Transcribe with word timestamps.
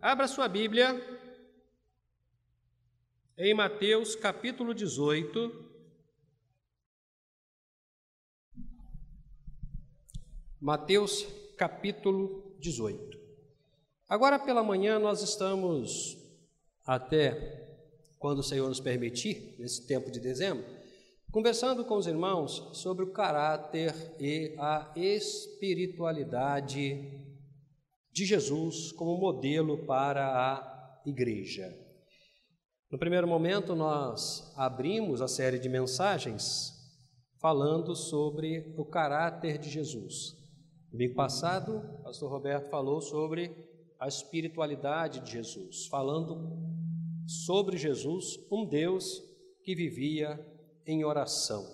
Abra 0.00 0.28
sua 0.28 0.46
Bíblia 0.46 0.94
em 3.36 3.52
Mateus 3.52 4.14
capítulo 4.14 4.72
18. 4.72 5.52
Mateus 10.60 11.26
capítulo 11.56 12.54
18. 12.60 13.18
Agora 14.08 14.38
pela 14.38 14.62
manhã 14.62 15.00
nós 15.00 15.20
estamos, 15.20 16.16
até 16.86 17.66
quando 18.20 18.38
o 18.38 18.44
Senhor 18.44 18.68
nos 18.68 18.78
permitir, 18.78 19.56
nesse 19.58 19.84
tempo 19.84 20.12
de 20.12 20.20
dezembro, 20.20 20.64
conversando 21.32 21.84
com 21.84 21.96
os 21.96 22.06
irmãos 22.06 22.70
sobre 22.72 23.02
o 23.02 23.10
caráter 23.10 23.92
e 24.20 24.54
a 24.58 24.92
espiritualidade 24.94 27.26
de 28.12 28.24
Jesus 28.24 28.92
como 28.92 29.16
modelo 29.18 29.86
para 29.86 30.26
a 30.26 31.02
igreja. 31.06 31.72
No 32.90 32.98
primeiro 32.98 33.28
momento, 33.28 33.74
nós 33.74 34.52
abrimos 34.56 35.20
a 35.20 35.28
série 35.28 35.58
de 35.58 35.68
mensagens 35.68 36.74
falando 37.38 37.94
sobre 37.94 38.74
o 38.76 38.84
caráter 38.84 39.58
de 39.58 39.68
Jesus. 39.68 40.36
No 40.86 40.92
domingo 40.92 41.14
passado, 41.14 41.78
o 41.78 42.02
pastor 42.02 42.30
Roberto 42.30 42.70
falou 42.70 43.00
sobre 43.00 43.54
a 44.00 44.08
espiritualidade 44.08 45.20
de 45.20 45.32
Jesus, 45.32 45.86
falando 45.86 46.56
sobre 47.26 47.76
Jesus, 47.76 48.38
um 48.50 48.66
Deus 48.66 49.22
que 49.62 49.74
vivia 49.74 50.40
em 50.86 51.04
oração. 51.04 51.66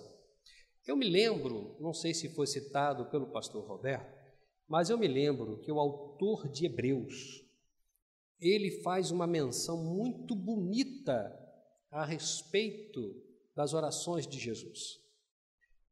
Eu 0.85 0.97
me 0.97 1.07
lembro, 1.07 1.75
não 1.79 1.93
sei 1.93 2.13
se 2.13 2.29
foi 2.35 2.45
citado 2.45 3.05
pelo 3.05 3.27
pastor 3.27 3.65
Roberto, 3.65 4.14
mas 4.67 4.89
eu 4.89 4.97
me 4.97 5.07
lembro 5.07 5.59
que 5.59 5.71
o 5.71 5.79
autor 5.79 6.47
de 6.49 6.65
Hebreus, 6.65 7.43
ele 8.39 8.81
faz 8.81 9.11
uma 9.11 9.27
menção 9.27 9.83
muito 9.83 10.35
bonita 10.35 11.33
a 11.91 12.03
respeito 12.03 13.23
das 13.55 13.73
orações 13.73 14.27
de 14.27 14.39
Jesus. 14.39 14.99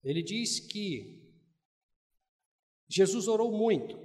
Ele 0.04 0.22
diz 0.22 0.60
que 0.60 1.24
Jesus 2.88 3.28
orou 3.28 3.52
muito 3.52 3.98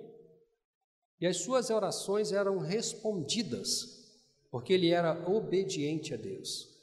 e 1.20 1.26
as 1.26 1.38
suas 1.38 1.68
orações 1.70 2.32
eram 2.32 2.58
respondidas, 2.58 4.22
porque 4.50 4.72
ele 4.72 4.90
era 4.90 5.28
obediente 5.28 6.14
a 6.14 6.16
Deus. 6.16 6.78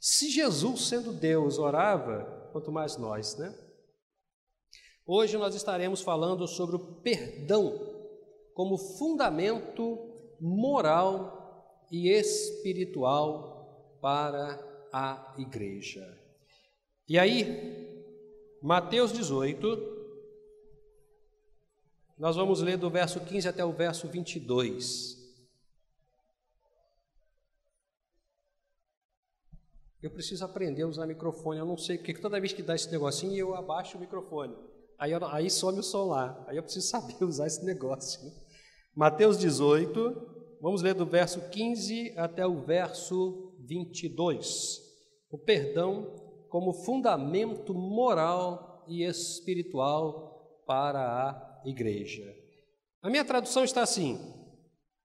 Se 0.00 0.28
Jesus, 0.28 0.88
sendo 0.88 1.12
Deus, 1.12 1.58
orava, 1.58 2.48
quanto 2.52 2.72
mais 2.72 2.96
nós, 2.96 3.36
né? 3.36 3.56
Hoje 5.06 5.36
nós 5.36 5.54
estaremos 5.54 6.00
falando 6.00 6.46
sobre 6.46 6.76
o 6.76 6.78
perdão 6.78 7.78
como 8.54 8.76
fundamento 8.76 9.98
moral 10.40 11.86
e 11.90 12.08
espiritual 12.08 13.98
para 14.00 14.58
a 14.92 15.34
igreja. 15.38 16.18
E 17.08 17.18
aí, 17.18 18.04
Mateus 18.62 19.12
18, 19.12 19.66
nós 22.16 22.36
vamos 22.36 22.60
ler 22.60 22.76
do 22.76 22.90
verso 22.90 23.18
15 23.20 23.48
até 23.48 23.64
o 23.64 23.72
verso 23.72 24.06
22. 24.08 25.18
Eu 30.02 30.10
preciso 30.10 30.44
aprender 30.44 30.82
a 30.82 30.86
usar 30.86 31.06
microfone, 31.06 31.58
eu 31.58 31.66
não 31.66 31.76
sei, 31.76 31.98
porque 31.98 32.14
toda 32.14 32.40
vez 32.40 32.52
que 32.52 32.62
dá 32.62 32.74
esse 32.74 32.90
negocinho 32.90 33.36
eu 33.36 33.54
abaixo 33.54 33.98
o 33.98 34.00
microfone. 34.00 34.56
Aí, 35.00 35.12
aí 35.32 35.48
some 35.50 35.80
o 35.80 36.04
lá. 36.04 36.44
Aí 36.46 36.58
eu 36.58 36.62
preciso 36.62 36.86
saber 36.92 37.24
usar 37.24 37.46
esse 37.46 37.64
negócio. 37.64 38.22
Né? 38.22 38.32
Mateus 38.94 39.38
18, 39.38 40.58
vamos 40.60 40.82
ler 40.82 40.92
do 40.92 41.06
verso 41.06 41.40
15 41.48 42.12
até 42.18 42.46
o 42.46 42.60
verso 42.60 43.56
22. 43.66 44.78
O 45.30 45.38
perdão 45.38 46.14
como 46.50 46.74
fundamento 46.74 47.72
moral 47.72 48.84
e 48.86 49.02
espiritual 49.02 50.62
para 50.66 51.00
a 51.00 51.62
igreja. 51.64 52.36
A 53.00 53.08
minha 53.08 53.24
tradução 53.24 53.64
está 53.64 53.82
assim: 53.82 54.18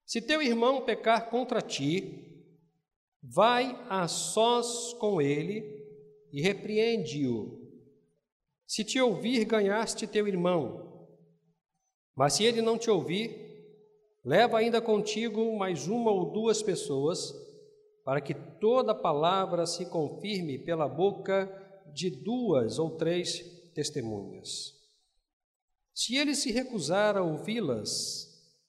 Se 0.05 0.21
teu 0.21 0.41
irmão 0.41 0.83
pecar 0.83 1.29
contra 1.29 1.61
ti, 1.61 2.43
vai 3.23 3.79
a 3.89 4.07
sós 4.09 4.93
com 4.93 5.21
ele 5.21 5.63
e 6.33 6.41
repreende-o 6.41 7.64
se 8.67 8.83
te 8.83 8.99
ouvir, 8.99 9.45
ganhaste 9.45 10.07
teu 10.07 10.27
irmão. 10.27 11.07
Mas 12.15 12.33
se 12.33 12.43
ele 12.43 12.61
não 12.61 12.77
te 12.77 12.89
ouvir, 12.89 13.45
leva 14.23 14.57
ainda 14.57 14.81
contigo 14.81 15.55
mais 15.57 15.87
uma 15.87 16.11
ou 16.11 16.31
duas 16.31 16.63
pessoas, 16.63 17.33
para 18.03 18.21
que 18.21 18.33
toda 18.33 18.95
palavra 18.95 19.65
se 19.65 19.85
confirme 19.87 20.59
pela 20.59 20.87
boca 20.87 21.49
de 21.93 22.09
duas 22.09 22.79
ou 22.79 22.91
três 22.91 23.39
testemunhas. 23.73 24.73
Se 25.93 26.15
ele 26.15 26.35
se 26.35 26.51
recusar 26.51 27.17
a 27.17 27.23
ouvi-las, 27.23 28.27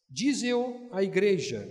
dize-o 0.09 0.89
à 0.93 1.03
igreja. 1.03 1.69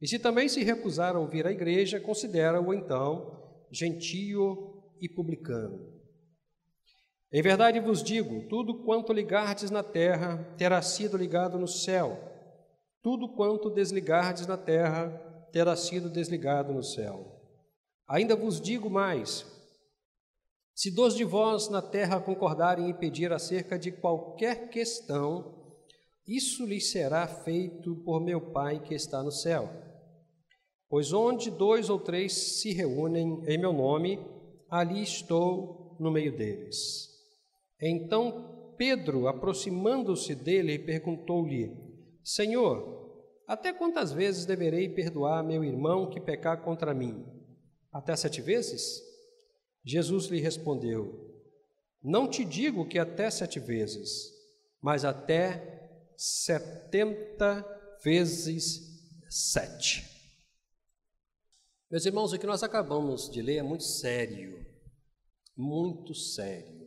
E 0.00 0.08
se 0.08 0.18
também 0.18 0.48
se 0.48 0.64
recusar 0.64 1.14
a 1.14 1.20
ouvir 1.20 1.46
a 1.46 1.52
igreja, 1.52 2.00
considera-o 2.00 2.72
então 2.72 3.40
gentio 3.70 4.82
e 5.00 5.08
publicano. 5.08 5.91
Em 7.32 7.40
verdade 7.40 7.80
vos 7.80 8.02
digo: 8.02 8.46
tudo 8.48 8.84
quanto 8.84 9.12
ligardes 9.12 9.70
na 9.70 9.82
terra 9.82 10.54
terá 10.58 10.82
sido 10.82 11.16
ligado 11.16 11.58
no 11.58 11.66
céu, 11.66 12.18
tudo 13.00 13.28
quanto 13.28 13.70
desligardes 13.70 14.46
na 14.46 14.58
terra 14.58 15.08
terá 15.50 15.74
sido 15.74 16.10
desligado 16.10 16.74
no 16.74 16.82
céu. 16.82 17.40
Ainda 18.06 18.36
vos 18.36 18.60
digo 18.60 18.90
mais: 18.90 19.46
se 20.74 20.90
dois 20.90 21.14
de 21.14 21.24
vós 21.24 21.70
na 21.70 21.80
terra 21.80 22.20
concordarem 22.20 22.90
em 22.90 22.94
pedir 22.94 23.32
acerca 23.32 23.78
de 23.78 23.90
qualquer 23.90 24.68
questão, 24.68 25.78
isso 26.26 26.66
lhes 26.66 26.90
será 26.90 27.26
feito 27.26 27.96
por 28.04 28.20
meu 28.20 28.40
Pai 28.52 28.78
que 28.78 28.94
está 28.94 29.22
no 29.22 29.32
céu. 29.32 29.70
Pois 30.86 31.14
onde 31.14 31.50
dois 31.50 31.88
ou 31.88 31.98
três 31.98 32.60
se 32.60 32.72
reúnem 32.72 33.42
em 33.46 33.56
meu 33.56 33.72
nome, 33.72 34.18
ali 34.68 35.02
estou 35.02 35.96
no 35.98 36.10
meio 36.10 36.36
deles. 36.36 37.11
Então 37.82 38.74
Pedro, 38.78 39.26
aproximando-se 39.26 40.34
dele, 40.34 40.78
perguntou-lhe: 40.78 41.76
Senhor, 42.22 43.02
até 43.46 43.72
quantas 43.72 44.12
vezes 44.12 44.46
deverei 44.46 44.88
perdoar 44.88 45.42
meu 45.42 45.64
irmão 45.64 46.08
que 46.08 46.20
pecar 46.20 46.62
contra 46.62 46.94
mim? 46.94 47.26
Até 47.92 48.14
sete 48.16 48.40
vezes? 48.40 49.02
Jesus 49.84 50.26
lhe 50.26 50.40
respondeu: 50.40 51.28
Não 52.02 52.28
te 52.28 52.44
digo 52.44 52.88
que 52.88 52.98
até 52.98 53.28
sete 53.30 53.58
vezes, 53.58 54.32
mas 54.80 55.04
até 55.04 55.90
setenta 56.16 57.64
vezes 58.04 58.80
sete. 59.28 60.08
Meus 61.90 62.06
irmãos, 62.06 62.32
o 62.32 62.38
que 62.38 62.46
nós 62.46 62.62
acabamos 62.62 63.28
de 63.30 63.42
ler 63.42 63.56
é 63.56 63.62
muito 63.62 63.84
sério, 63.84 64.64
muito 65.56 66.14
sério. 66.14 66.81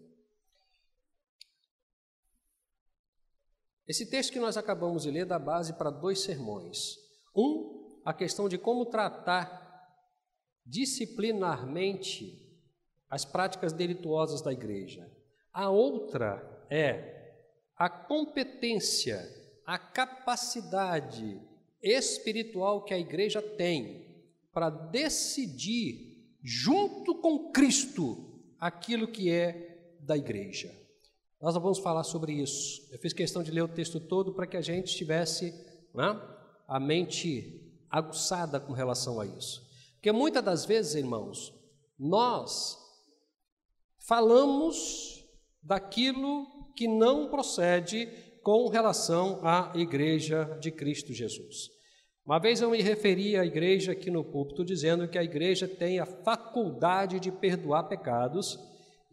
Esse 3.88 4.06
texto 4.10 4.34
que 4.34 4.40
nós 4.40 4.58
acabamos 4.58 5.04
de 5.04 5.12
ler 5.12 5.26
dá 5.26 5.38
base 5.38 5.74
para 5.74 5.90
dois 5.90 6.22
sermões. 6.22 6.96
Um, 7.36 8.02
a 8.04 8.14
questão 8.14 8.50
de 8.50 8.58
como 8.58 8.86
tratar 8.86 9.64
disciplinarmente 10.66 12.42
as 13.10 13.24
práticas 13.24 13.72
delituosas 13.72 14.42
da 14.42 14.52
igreja. 14.52 15.10
A 15.54 15.70
outra 15.70 16.66
é 16.70 17.16
a 17.78 17.90
competência, 17.90 19.22
a 19.66 19.78
capacidade 19.78 21.40
espiritual 21.82 22.84
que 22.84 22.94
a 22.94 23.00
igreja 23.00 23.42
tem 23.42 24.06
para 24.52 24.70
decidir, 24.70 26.38
junto 26.42 27.16
com 27.16 27.52
Cristo, 27.52 28.42
aquilo 28.60 29.08
que 29.08 29.30
é 29.30 29.98
da 30.00 30.18
igreja. 30.18 30.74
Nós 31.46 31.54
vamos 31.54 31.78
falar 31.78 32.04
sobre 32.04 32.34
isso. 32.34 32.82
Eu 32.92 32.98
fiz 32.98 33.14
questão 33.14 33.44
de 33.44 33.52
ler 33.52 33.62
o 33.62 33.68
texto 33.68 34.00
todo 34.00 34.34
para 34.34 34.48
que 34.48 34.58
a 34.58 34.62
gente 34.62 34.96
tivesse 34.96 35.54
né, 35.94 36.20
a 36.68 36.80
mente 36.80 37.72
aguçada 37.88 38.60
com 38.60 38.74
relação 38.74 39.22
a 39.22 39.28
isso. 39.28 39.64
Porque 39.94 40.12
muitas 40.12 40.44
das 40.44 40.66
vezes, 40.66 40.96
irmãos, 40.96 41.54
nós 42.00 42.80
falamos 44.08 45.24
daquilo 45.62 46.48
que 46.76 46.88
não 46.88 47.30
procede 47.30 48.08
com 48.42 48.68
relação 48.68 49.40
à 49.44 49.72
igreja 49.76 50.46
de 50.60 50.72
Cristo 50.72 51.14
Jesus. 51.14 51.70
Uma 52.26 52.40
vez 52.40 52.60
eu 52.60 52.72
me 52.72 52.82
referi 52.82 53.38
à 53.38 53.46
igreja 53.46 53.92
aqui 53.92 54.10
no 54.10 54.24
púlpito 54.24 54.66
dizendo 54.66 55.08
que 55.08 55.20
a 55.20 55.24
igreja 55.24 55.68
tem 55.68 56.00
a 56.00 56.08
faculdade 56.08 57.20
de 57.20 57.32
perdoar 57.32 57.84
pecados. 57.84 58.58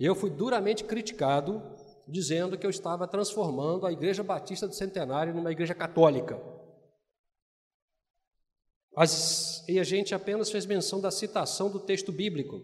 Eu 0.01 0.15
fui 0.15 0.31
duramente 0.31 0.83
criticado 0.83 1.82
dizendo 2.09 2.59
que 2.59 2.67
eu 2.67 2.71
estava 2.71 3.07
transformando 3.07 3.87
a 3.87 3.93
Igreja 3.93 4.23
Batista 4.23 4.67
do 4.67 4.75
Centenário 4.75 5.35
numa 5.35 5.53
igreja 5.53 5.75
católica. 5.75 6.41
As, 8.97 9.67
e 9.69 9.79
a 9.79 9.85
gente 9.85 10.15
apenas 10.15 10.51
fez 10.51 10.67
menção 10.67 11.01
da 11.01 11.11
citação 11.11 11.71
do 11.71 11.81
texto 11.81 12.13
bíblico. 12.13 12.63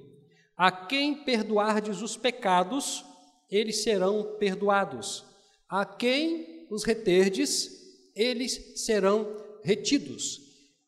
A 0.56 0.70
quem 0.70 1.24
perdoardes 1.24 2.02
os 2.02 2.16
pecados, 2.16 3.04
eles 3.50 3.82
serão 3.82 4.36
perdoados. 4.38 5.24
A 5.68 5.86
quem 5.86 6.66
os 6.70 6.84
reterdes, 6.84 7.70
eles 8.14 8.84
serão 8.84 9.36
retidos. 9.62 10.40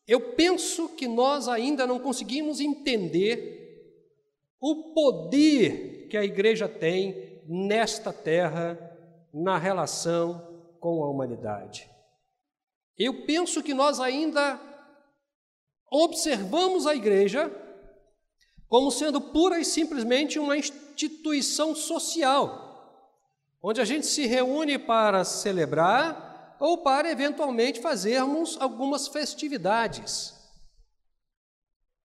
Eu 0.07 0.33
penso 0.35 0.89
que 0.89 1.07
nós 1.07 1.47
ainda 1.47 1.87
não 1.87 1.99
conseguimos 1.99 2.59
entender 2.59 3.61
o 4.59 4.93
poder 4.93 6.07
que 6.09 6.17
a 6.17 6.23
igreja 6.23 6.67
tem 6.67 7.30
nesta 7.53 8.13
terra 8.13 8.79
na 9.33 9.57
relação 9.57 10.73
com 10.79 11.03
a 11.03 11.09
humanidade. 11.09 11.91
Eu 12.97 13.25
penso 13.25 13.61
que 13.61 13.73
nós 13.73 13.99
ainda 13.99 14.57
observamos 15.91 16.87
a 16.87 16.95
igreja 16.95 17.51
como 18.69 18.89
sendo 18.89 19.19
pura 19.19 19.59
e 19.59 19.65
simplesmente 19.65 20.39
uma 20.39 20.55
instituição 20.55 21.75
social, 21.75 23.19
onde 23.61 23.81
a 23.81 23.85
gente 23.85 24.05
se 24.05 24.25
reúne 24.25 24.79
para 24.79 25.25
celebrar 25.25 26.55
ou 26.57 26.77
para 26.77 27.11
eventualmente 27.11 27.81
fazermos 27.81 28.55
algumas 28.61 29.09
festividades. 29.09 30.33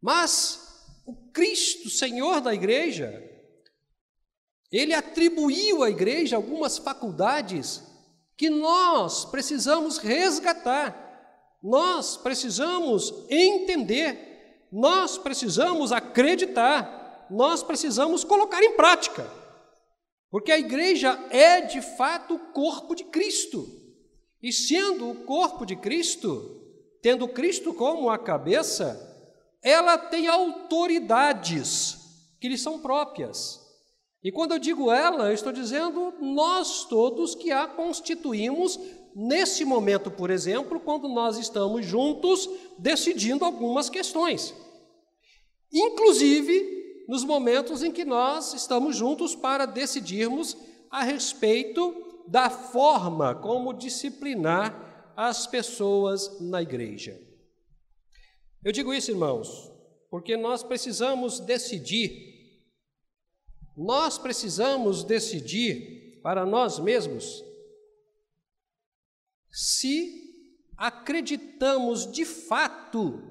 Mas 0.00 0.84
o 1.06 1.14
Cristo, 1.30 1.88
Senhor 1.88 2.40
da 2.40 2.52
igreja, 2.52 3.35
ele 4.70 4.94
atribuiu 4.94 5.82
à 5.82 5.90
igreja 5.90 6.36
algumas 6.36 6.78
faculdades 6.78 7.82
que 8.36 8.50
nós 8.50 9.24
precisamos 9.24 9.98
resgatar, 9.98 11.58
nós 11.62 12.16
precisamos 12.16 13.12
entender, 13.30 14.66
nós 14.70 15.16
precisamos 15.16 15.92
acreditar, 15.92 17.26
nós 17.30 17.62
precisamos 17.62 18.24
colocar 18.24 18.62
em 18.62 18.76
prática. 18.76 19.28
Porque 20.30 20.52
a 20.52 20.58
igreja 20.58 21.18
é 21.30 21.62
de 21.62 21.80
fato 21.80 22.34
o 22.34 22.38
corpo 22.52 22.94
de 22.94 23.04
Cristo. 23.04 23.66
E 24.42 24.52
sendo 24.52 25.10
o 25.10 25.24
corpo 25.24 25.64
de 25.64 25.76
Cristo, 25.76 26.62
tendo 27.00 27.26
Cristo 27.26 27.72
como 27.72 28.10
a 28.10 28.18
cabeça, 28.18 29.02
ela 29.62 29.96
tem 29.96 30.28
autoridades 30.28 31.96
que 32.40 32.48
lhe 32.48 32.58
são 32.58 32.80
próprias. 32.80 33.65
E 34.26 34.32
quando 34.32 34.50
eu 34.50 34.58
digo 34.58 34.90
ela, 34.90 35.28
eu 35.28 35.34
estou 35.34 35.52
dizendo 35.52 36.12
nós 36.20 36.84
todos 36.86 37.36
que 37.36 37.52
a 37.52 37.68
constituímos 37.68 38.76
nesse 39.14 39.64
momento, 39.64 40.10
por 40.10 40.30
exemplo, 40.30 40.80
quando 40.80 41.06
nós 41.06 41.38
estamos 41.38 41.86
juntos 41.86 42.50
decidindo 42.76 43.44
algumas 43.44 43.88
questões. 43.88 44.52
Inclusive 45.72 47.04
nos 47.06 47.22
momentos 47.22 47.84
em 47.84 47.92
que 47.92 48.04
nós 48.04 48.52
estamos 48.52 48.96
juntos 48.96 49.36
para 49.36 49.64
decidirmos 49.64 50.56
a 50.90 51.04
respeito 51.04 51.94
da 52.26 52.50
forma 52.50 53.32
como 53.32 53.72
disciplinar 53.72 55.14
as 55.16 55.46
pessoas 55.46 56.40
na 56.40 56.60
igreja. 56.60 57.16
Eu 58.64 58.72
digo 58.72 58.92
isso, 58.92 59.12
irmãos, 59.12 59.70
porque 60.10 60.36
nós 60.36 60.64
precisamos 60.64 61.38
decidir, 61.38 62.35
nós 63.76 64.16
precisamos 64.16 65.04
decidir 65.04 66.20
para 66.22 66.46
nós 66.46 66.78
mesmos 66.78 67.44
se 69.50 70.24
acreditamos 70.76 72.10
de 72.10 72.24
fato 72.24 73.22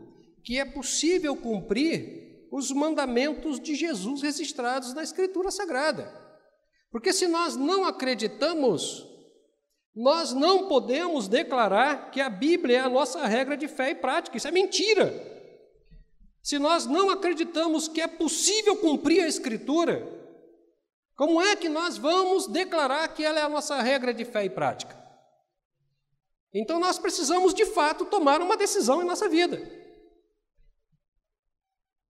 que 0.43 0.59
é 0.59 0.65
possível 0.65 1.35
cumprir 1.35 2.47
os 2.51 2.71
mandamentos 2.71 3.59
de 3.59 3.75
Jesus 3.75 4.21
registrados 4.21 4.93
na 4.93 5.03
Escritura 5.03 5.51
Sagrada. 5.51 6.23
Porque 6.91 7.11
se 7.11 7.27
nós 7.27 7.55
não 7.55 7.83
acreditamos, 7.83 9.05
nós 9.95 10.33
não 10.33 10.67
podemos 10.67 11.27
declarar 11.27 12.11
que 12.11 12.21
a 12.21 12.29
Bíblia 12.29 12.77
é 12.77 12.81
a 12.81 12.89
nossa 12.89 13.25
regra 13.25 13.57
de 13.57 13.67
fé 13.67 13.91
e 13.91 13.95
prática, 13.95 14.37
isso 14.37 14.47
é 14.47 14.51
mentira. 14.51 15.13
Se 16.41 16.59
nós 16.59 16.85
não 16.85 17.09
acreditamos 17.09 17.87
que 17.87 17.99
é 17.99 18.07
possível 18.07 18.77
cumprir 18.77 19.23
a 19.23 19.27
Escritura, 19.27 20.15
como 21.15 21.41
é 21.41 21.55
que 21.55 21.69
nós 21.69 21.97
vamos 21.97 22.47
declarar 22.47 23.07
que 23.09 23.23
ela 23.23 23.39
é 23.39 23.43
a 23.43 23.49
nossa 23.49 23.81
regra 23.81 24.13
de 24.13 24.25
fé 24.25 24.45
e 24.45 24.49
prática? 24.49 24.95
Então 26.53 26.79
nós 26.79 26.97
precisamos 26.97 27.53
de 27.53 27.65
fato 27.65 28.05
tomar 28.05 28.41
uma 28.41 28.57
decisão 28.57 29.01
em 29.01 29.05
nossa 29.05 29.27
vida. 29.27 29.61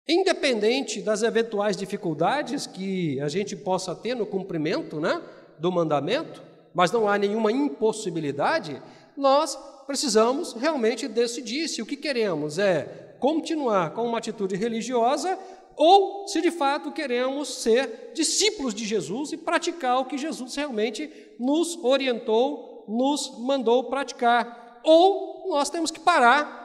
Independente 0.06 1.00
das 1.00 1.22
eventuais 1.22 1.76
dificuldades 1.76 2.66
que 2.66 3.18
a 3.20 3.28
gente 3.28 3.56
possa 3.56 3.94
ter 3.94 4.14
no 4.14 4.26
cumprimento 4.26 5.00
né, 5.00 5.22
do 5.58 5.72
mandamento, 5.72 6.42
mas 6.74 6.90
não 6.92 7.08
há 7.08 7.16
nenhuma 7.16 7.50
impossibilidade, 7.50 8.82
nós 9.16 9.56
precisamos 9.86 10.52
realmente 10.52 11.08
decidir 11.08 11.68
se 11.68 11.80
o 11.80 11.86
que 11.86 11.96
queremos 11.96 12.58
é 12.58 13.16
continuar 13.18 13.90
com 13.94 14.04
uma 14.06 14.18
atitude 14.18 14.56
religiosa 14.56 15.38
ou 15.76 16.28
se 16.28 16.40
de 16.40 16.50
fato 16.50 16.92
queremos 16.92 17.62
ser 17.62 18.12
discípulos 18.14 18.74
de 18.74 18.84
Jesus 18.84 19.32
e 19.32 19.36
praticar 19.36 19.98
o 19.98 20.04
que 20.04 20.18
Jesus 20.18 20.54
realmente 20.54 21.10
nos 21.38 21.76
orientou, 21.82 22.84
nos 22.88 23.38
mandou 23.38 23.84
praticar. 23.84 24.80
Ou 24.84 25.48
nós 25.48 25.70
temos 25.70 25.90
que 25.90 26.00
parar 26.00 26.64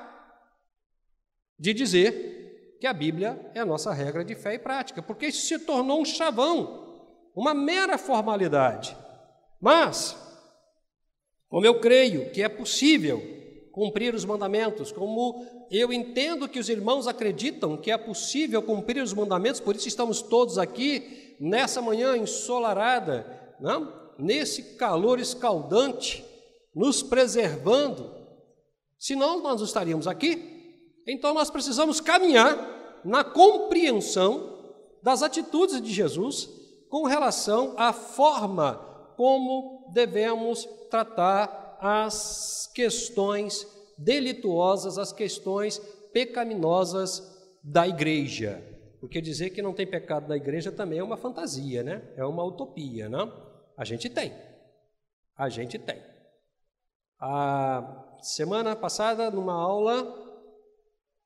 de 1.57 1.73
dizer 1.73 2.77
que 2.79 2.87
a 2.87 2.93
Bíblia 2.93 3.51
é 3.53 3.59
a 3.59 3.65
nossa 3.65 3.91
regra 3.91 4.23
de 4.23 4.35
fé 4.35 4.53
e 4.53 4.59
prática, 4.59 5.01
porque 5.01 5.27
isso 5.27 5.45
se 5.45 5.59
tornou 5.59 6.01
um 6.01 6.05
chavão, 6.05 7.03
uma 7.35 7.53
mera 7.53 7.97
formalidade. 7.97 8.95
Mas, 9.59 10.17
como 11.49 11.65
eu 11.65 11.79
creio 11.79 12.31
que 12.31 12.41
é 12.41 12.47
possível 12.47 13.38
cumprir 13.79 14.13
os 14.13 14.25
mandamentos, 14.25 14.91
como 14.91 15.45
eu 15.71 15.93
entendo 15.93 16.49
que 16.49 16.59
os 16.59 16.67
irmãos 16.67 17.07
acreditam 17.07 17.77
que 17.77 17.89
é 17.89 17.97
possível 17.97 18.61
cumprir 18.61 19.01
os 19.01 19.13
mandamentos, 19.13 19.61
por 19.61 19.73
isso 19.73 19.87
estamos 19.87 20.21
todos 20.21 20.57
aqui 20.57 21.37
nessa 21.39 21.81
manhã 21.81 22.17
ensolarada, 22.17 23.55
não? 23.57 23.97
nesse 24.19 24.75
calor 24.75 25.17
escaldante, 25.17 26.25
nos 26.75 27.01
preservando. 27.01 28.13
Senão 28.97 29.41
nós 29.41 29.61
não 29.61 29.65
estaríamos 29.65 30.07
aqui. 30.07 30.83
Então 31.07 31.33
nós 31.33 31.49
precisamos 31.49 32.01
caminhar 32.01 32.99
na 33.05 33.23
compreensão 33.23 34.59
das 35.01 35.23
atitudes 35.23 35.81
de 35.81 35.93
Jesus 35.93 36.49
com 36.89 37.03
relação 37.03 37.75
à 37.77 37.93
forma 37.93 38.73
como 39.15 39.89
devemos 39.93 40.67
tratar 40.89 41.68
as 41.79 42.69
questões 42.73 43.65
delituosas, 43.97 44.97
as 44.97 45.11
questões 45.11 45.79
pecaminosas 46.13 47.37
da 47.63 47.87
igreja. 47.87 48.63
Porque 48.99 49.21
dizer 49.21 49.51
que 49.51 49.61
não 49.61 49.73
tem 49.73 49.87
pecado 49.87 50.27
na 50.27 50.35
igreja 50.35 50.71
também 50.71 50.99
é 50.99 51.03
uma 51.03 51.17
fantasia, 51.17 51.83
né? 51.83 52.13
É 52.17 52.25
uma 52.25 52.43
utopia, 52.43 53.07
não? 53.07 53.31
A 53.77 53.85
gente 53.85 54.09
tem. 54.09 54.33
A 55.37 55.47
gente 55.47 55.79
tem. 55.79 56.03
A 57.19 58.17
semana 58.21 58.75
passada, 58.75 59.31
numa 59.31 59.53
aula, 59.53 60.03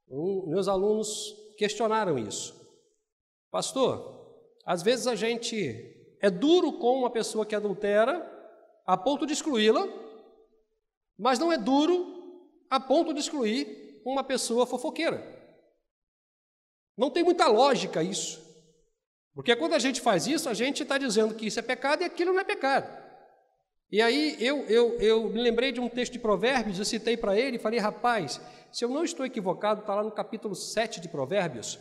um, 0.08 0.46
meus 0.48 0.68
alunos 0.68 1.36
questionaram 1.58 2.18
isso. 2.20 2.54
Pastor, 3.50 4.14
às 4.66 4.84
vezes 4.84 5.08
a 5.08 5.16
gente 5.16 6.16
é 6.22 6.30
duro 6.30 6.74
com 6.74 7.00
uma 7.00 7.10
pessoa 7.10 7.46
que 7.46 7.56
adultera 7.56 8.30
a 8.86 8.96
ponto 8.96 9.26
de 9.26 9.34
excluí-la, 9.34 9.88
mas 11.18 11.40
não 11.40 11.52
é 11.52 11.58
duro 11.58 12.42
a 12.70 12.80
ponto 12.80 13.14
de 13.14 13.20
excluir 13.20 14.02
uma 14.06 14.24
pessoa 14.24 14.66
fofoqueira. 14.66 15.22
Não 16.98 17.10
tem 17.10 17.24
muita 17.24 17.48
lógica 17.48 18.04
isso. 18.04 18.42
Porque 19.34 19.56
quando 19.56 19.74
a 19.74 19.80
gente 19.80 20.00
faz 20.00 20.28
isso, 20.28 20.48
a 20.48 20.54
gente 20.54 20.84
está 20.84 20.98
dizendo 20.98 21.34
que 21.34 21.48
isso 21.48 21.60
é 21.60 21.64
pecado 21.64 22.02
e 22.02 22.06
aquilo 22.06 22.34
não 22.34 22.40
é 22.40 22.44
pecado. 22.44 23.04
E 23.92 24.02
aí 24.02 24.38
eu, 24.40 24.66
eu, 24.66 25.00
eu 25.00 25.30
me 25.30 25.42
lembrei 25.42 25.72
de 25.72 25.80
um 25.80 25.90
texto 25.90 26.14
de 26.14 26.20
Provérbios, 26.20 26.80
eu 26.80 26.86
citei 26.86 27.16
para 27.16 27.38
ele 27.38 27.58
e 27.58 27.60
falei, 27.60 27.80
rapaz, 27.80 28.42
se 28.72 28.84
eu 28.84 28.90
não 28.90 29.04
estou 29.04 29.26
equivocado, 29.26 29.82
está 29.82 29.94
lá 29.94 30.04
no 30.04 30.12
capítulo 30.12 30.56
7 30.56 31.00
de 31.00 31.08
Provérbios, 31.08 31.80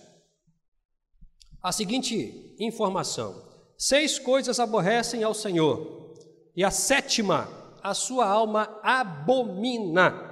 a 1.63 1.73
seguinte 1.73 2.55
informação: 2.59 3.51
Seis 3.79 4.19
coisas 4.19 4.61
aborrecem 4.61 5.23
ao 5.23 5.33
Senhor, 5.33 6.15
e 6.55 6.63
a 6.63 6.71
sétima, 6.71 7.49
a 7.83 7.95
sua 7.95 8.27
alma 8.27 8.79
abomina. 8.83 10.31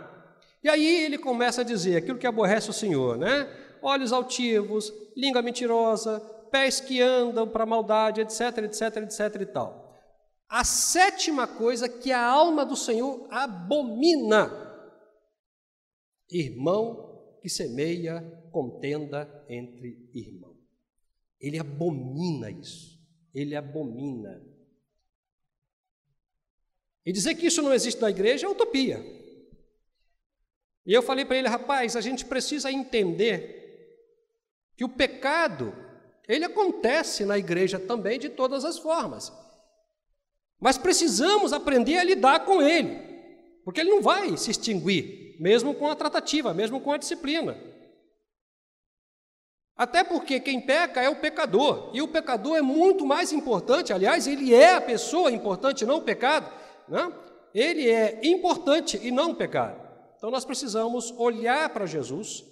E 0.62 0.68
aí 0.68 1.04
ele 1.04 1.18
começa 1.18 1.62
a 1.62 1.64
dizer 1.64 1.96
aquilo 1.96 2.18
que 2.18 2.26
aborrece 2.26 2.70
o 2.70 2.74
Senhor, 2.74 3.16
né? 3.16 3.48
Olhos 3.82 4.12
altivos, 4.12 4.92
língua 5.16 5.42
mentirosa, 5.42 6.20
pés 6.50 6.80
que 6.80 7.00
andam 7.00 7.48
para 7.48 7.64
maldade, 7.64 8.20
etc, 8.20 8.58
etc, 8.58 8.96
etc 8.98 9.40
e 9.40 9.46
tal. 9.46 9.90
A 10.48 10.64
sétima 10.64 11.46
coisa 11.46 11.88
que 11.88 12.12
a 12.12 12.22
alma 12.22 12.66
do 12.66 12.76
Senhor 12.76 13.26
abomina, 13.30 14.50
irmão, 16.30 17.38
que 17.40 17.48
semeia 17.48 18.20
contenda 18.52 19.44
entre 19.48 20.10
irmãos. 20.12 20.58
Ele 21.40 21.58
abomina 21.58 22.50
isso. 22.50 23.00
Ele 23.34 23.56
abomina. 23.56 24.42
E 27.04 27.12
dizer 27.12 27.34
que 27.34 27.46
isso 27.46 27.62
não 27.62 27.72
existe 27.72 28.00
na 28.00 28.10
igreja 28.10 28.46
é 28.46 28.50
utopia. 28.50 29.04
E 30.84 30.92
eu 30.92 31.02
falei 31.02 31.24
para 31.24 31.36
ele, 31.36 31.48
rapaz, 31.48 31.96
a 31.96 32.00
gente 32.00 32.24
precisa 32.24 32.70
entender 32.70 33.60
que 34.76 34.84
o 34.84 34.88
pecado, 34.88 35.74
ele 36.26 36.44
acontece 36.44 37.24
na 37.24 37.38
igreja 37.38 37.78
também 37.78 38.18
de 38.18 38.28
todas 38.28 38.64
as 38.64 38.78
formas. 38.78 39.32
Mas 40.58 40.76
precisamos 40.76 41.52
aprender 41.52 41.98
a 41.98 42.04
lidar 42.04 42.44
com 42.44 42.60
ele, 42.60 42.98
porque 43.64 43.80
ele 43.80 43.90
não 43.90 44.02
vai 44.02 44.36
se 44.36 44.50
extinguir, 44.50 45.36
mesmo 45.40 45.74
com 45.74 45.88
a 45.88 45.94
tratativa, 45.94 46.52
mesmo 46.52 46.80
com 46.80 46.92
a 46.92 46.98
disciplina. 46.98 47.58
Até 49.76 50.04
porque 50.04 50.38
quem 50.40 50.60
peca 50.60 51.00
é 51.00 51.08
o 51.08 51.16
pecador, 51.16 51.90
e 51.94 52.02
o 52.02 52.08
pecador 52.08 52.58
é 52.58 52.62
muito 52.62 53.06
mais 53.06 53.32
importante, 53.32 53.92
aliás, 53.92 54.26
ele 54.26 54.54
é 54.54 54.74
a 54.74 54.80
pessoa 54.80 55.32
importante, 55.32 55.86
não 55.86 55.98
o 55.98 56.02
pecado, 56.02 56.52
né? 56.88 57.12
ele 57.54 57.88
é 57.88 58.20
importante 58.26 58.96
e 58.96 59.10
não 59.10 59.34
pecado. 59.34 59.88
Então 60.16 60.30
nós 60.30 60.44
precisamos 60.44 61.10
olhar 61.12 61.72
para 61.72 61.86
Jesus 61.86 62.44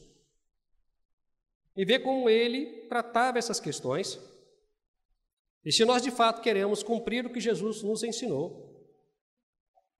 e 1.76 1.84
ver 1.84 2.00
como 2.00 2.28
ele 2.28 2.88
tratava 2.88 3.38
essas 3.38 3.60
questões. 3.60 4.18
E 5.64 5.70
se 5.70 5.84
nós 5.84 6.02
de 6.02 6.10
fato 6.10 6.40
queremos 6.40 6.82
cumprir 6.82 7.26
o 7.26 7.32
que 7.32 7.40
Jesus 7.40 7.82
nos 7.82 8.02
ensinou, 8.02 8.68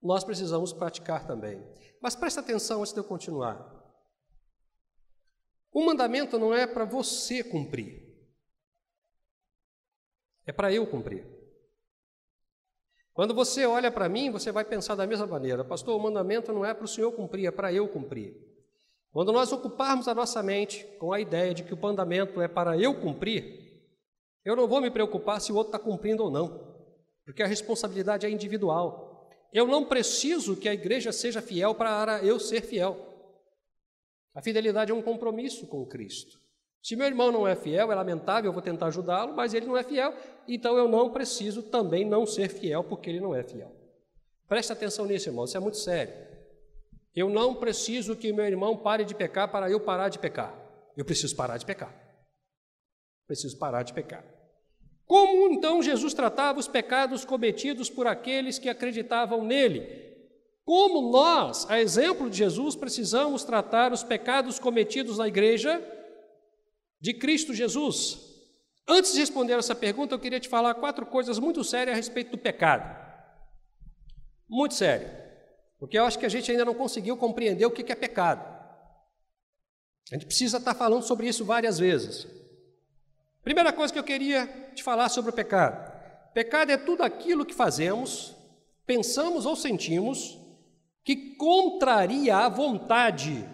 nós 0.01 0.23
precisamos 0.23 0.73
praticar 0.73 1.27
também. 1.27 1.61
Mas 2.01 2.15
presta 2.15 2.39
atenção 2.39 2.81
antes 2.81 2.93
de 2.93 2.99
eu 2.99 3.03
continuar. 3.03 3.77
O 5.71 5.85
mandamento 5.85 6.39
não 6.39 6.53
é 6.53 6.65
para 6.65 6.85
você 6.85 7.43
cumprir, 7.43 8.01
é 10.45 10.51
para 10.51 10.73
eu 10.73 10.87
cumprir. 10.87 11.38
Quando 13.19 13.33
você 13.33 13.65
olha 13.65 13.91
para 13.91 14.07
mim, 14.07 14.31
você 14.31 14.49
vai 14.49 14.63
pensar 14.63 14.95
da 14.95 15.05
mesma 15.05 15.27
maneira, 15.27 15.61
pastor, 15.61 15.93
o 15.93 16.01
mandamento 16.01 16.53
não 16.53 16.63
é 16.63 16.73
para 16.73 16.85
o 16.85 16.87
senhor 16.87 17.11
cumprir, 17.11 17.47
é 17.47 17.51
para 17.51 17.73
eu 17.73 17.85
cumprir. 17.85 18.33
Quando 19.11 19.33
nós 19.33 19.51
ocuparmos 19.51 20.07
a 20.07 20.15
nossa 20.15 20.41
mente 20.41 20.85
com 20.97 21.11
a 21.11 21.19
ideia 21.19 21.53
de 21.53 21.63
que 21.63 21.73
o 21.73 21.77
mandamento 21.77 22.39
é 22.39 22.47
para 22.47 22.77
eu 22.77 22.97
cumprir, 22.97 23.83
eu 24.45 24.55
não 24.55 24.69
vou 24.69 24.79
me 24.79 24.89
preocupar 24.89 25.41
se 25.41 25.51
o 25.51 25.55
outro 25.55 25.75
está 25.75 25.77
cumprindo 25.77 26.23
ou 26.23 26.31
não, 26.31 26.73
porque 27.25 27.43
a 27.43 27.45
responsabilidade 27.45 28.25
é 28.25 28.29
individual. 28.29 29.29
Eu 29.51 29.67
não 29.67 29.83
preciso 29.83 30.55
que 30.55 30.69
a 30.69 30.73
igreja 30.73 31.11
seja 31.11 31.41
fiel 31.41 31.75
para 31.75 32.23
eu 32.23 32.39
ser 32.39 32.61
fiel. 32.61 33.05
A 34.33 34.41
fidelidade 34.41 34.93
é 34.93 34.95
um 34.95 35.01
compromisso 35.01 35.67
com 35.67 35.85
Cristo. 35.85 36.38
Se 36.81 36.95
meu 36.95 37.07
irmão 37.07 37.31
não 37.31 37.47
é 37.47 37.55
fiel, 37.55 37.91
é 37.91 37.95
lamentável, 37.95 38.49
eu 38.49 38.53
vou 38.53 38.61
tentar 38.61 38.87
ajudá-lo, 38.87 39.33
mas 39.35 39.53
ele 39.53 39.65
não 39.65 39.77
é 39.77 39.83
fiel, 39.83 40.13
então 40.47 40.77
eu 40.77 40.87
não 40.87 41.09
preciso 41.11 41.61
também 41.61 42.05
não 42.05 42.25
ser 42.25 42.49
fiel, 42.49 42.83
porque 42.83 43.09
ele 43.09 43.19
não 43.19 43.35
é 43.35 43.43
fiel. 43.43 43.71
Preste 44.47 44.71
atenção 44.71 45.05
nisso, 45.05 45.29
irmão, 45.29 45.45
isso 45.45 45.57
é 45.57 45.59
muito 45.59 45.77
sério. 45.77 46.13
Eu 47.15 47.29
não 47.29 47.53
preciso 47.53 48.15
que 48.15 48.31
meu 48.31 48.45
irmão 48.45 48.77
pare 48.77 49.03
de 49.03 49.13
pecar 49.13 49.51
para 49.51 49.69
eu 49.69 49.79
parar 49.79 50.09
de 50.09 50.17
pecar. 50.17 50.55
Eu 50.95 51.03
preciso 51.03 51.35
parar 51.35 51.57
de 51.57 51.65
pecar. 51.65 51.93
Preciso 53.27 53.57
parar 53.57 53.83
de 53.83 53.93
pecar. 53.93 54.23
Como 55.05 55.51
então 55.51 55.81
Jesus 55.81 56.13
tratava 56.13 56.59
os 56.59 56.67
pecados 56.67 57.25
cometidos 57.25 57.89
por 57.89 58.07
aqueles 58.07 58.57
que 58.57 58.69
acreditavam 58.69 59.43
nele? 59.43 60.07
Como 60.63 61.11
nós, 61.11 61.69
a 61.69 61.81
exemplo 61.81 62.29
de 62.29 62.37
Jesus, 62.37 62.75
precisamos 62.75 63.43
tratar 63.43 63.91
os 63.91 64.03
pecados 64.03 64.59
cometidos 64.59 65.17
na 65.17 65.27
igreja 65.27 65.81
de 66.99 67.13
Cristo 67.13 67.53
Jesus? 67.53 68.19
Antes 68.87 69.13
de 69.13 69.19
responder 69.19 69.53
essa 69.53 69.75
pergunta, 69.75 70.15
eu 70.15 70.19
queria 70.19 70.39
te 70.39 70.49
falar 70.49 70.73
quatro 70.73 71.05
coisas 71.05 71.37
muito 71.37 71.63
sérias 71.63 71.93
a 71.93 71.97
respeito 71.97 72.31
do 72.31 72.37
pecado. 72.37 72.97
Muito 74.49 74.73
sério. 74.73 75.07
Porque 75.77 75.97
eu 75.97 76.05
acho 76.05 76.17
que 76.17 76.25
a 76.25 76.29
gente 76.29 76.49
ainda 76.51 76.65
não 76.65 76.73
conseguiu 76.73 77.15
compreender 77.15 77.65
o 77.65 77.71
que 77.71 77.89
é 77.91 77.95
pecado. 77.95 78.43
A 80.11 80.15
gente 80.15 80.25
precisa 80.25 80.57
estar 80.57 80.73
falando 80.73 81.03
sobre 81.03 81.27
isso 81.27 81.45
várias 81.45 81.77
vezes. 81.77 82.27
Primeira 83.43 83.71
coisa 83.71 83.93
que 83.93 83.99
eu 83.99 84.03
queria 84.03 84.47
te 84.73 84.81
falar 84.81 85.07
sobre 85.09 85.29
o 85.29 85.33
pecado: 85.33 85.91
pecado 86.33 86.71
é 86.71 86.77
tudo 86.77 87.03
aquilo 87.03 87.45
que 87.45 87.53
fazemos, 87.53 88.35
pensamos 88.85 89.45
ou 89.45 89.55
sentimos 89.55 90.37
que 91.03 91.35
contraria 91.35 92.37
a 92.37 92.49
vontade 92.49 93.47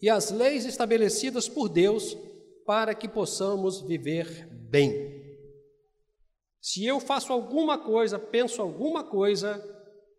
e 0.00 0.10
as 0.10 0.30
leis 0.30 0.64
estabelecidas 0.64 1.48
por 1.48 1.68
Deus 1.68 2.16
para 2.66 2.94
que 2.94 3.08
possamos 3.08 3.80
viver 3.80 4.48
bem. 4.50 5.24
Se 6.60 6.84
eu 6.84 6.98
faço 6.98 7.32
alguma 7.32 7.78
coisa, 7.78 8.18
penso 8.18 8.60
alguma 8.60 9.04
coisa 9.04 9.62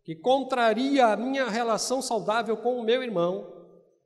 que 0.06 0.16
contraria 0.16 1.08
a 1.08 1.18
minha 1.18 1.50
relação 1.50 2.02
saudável 2.02 2.56
com 2.56 2.80
o 2.80 2.84
meu 2.84 3.04
irmão 3.04 3.54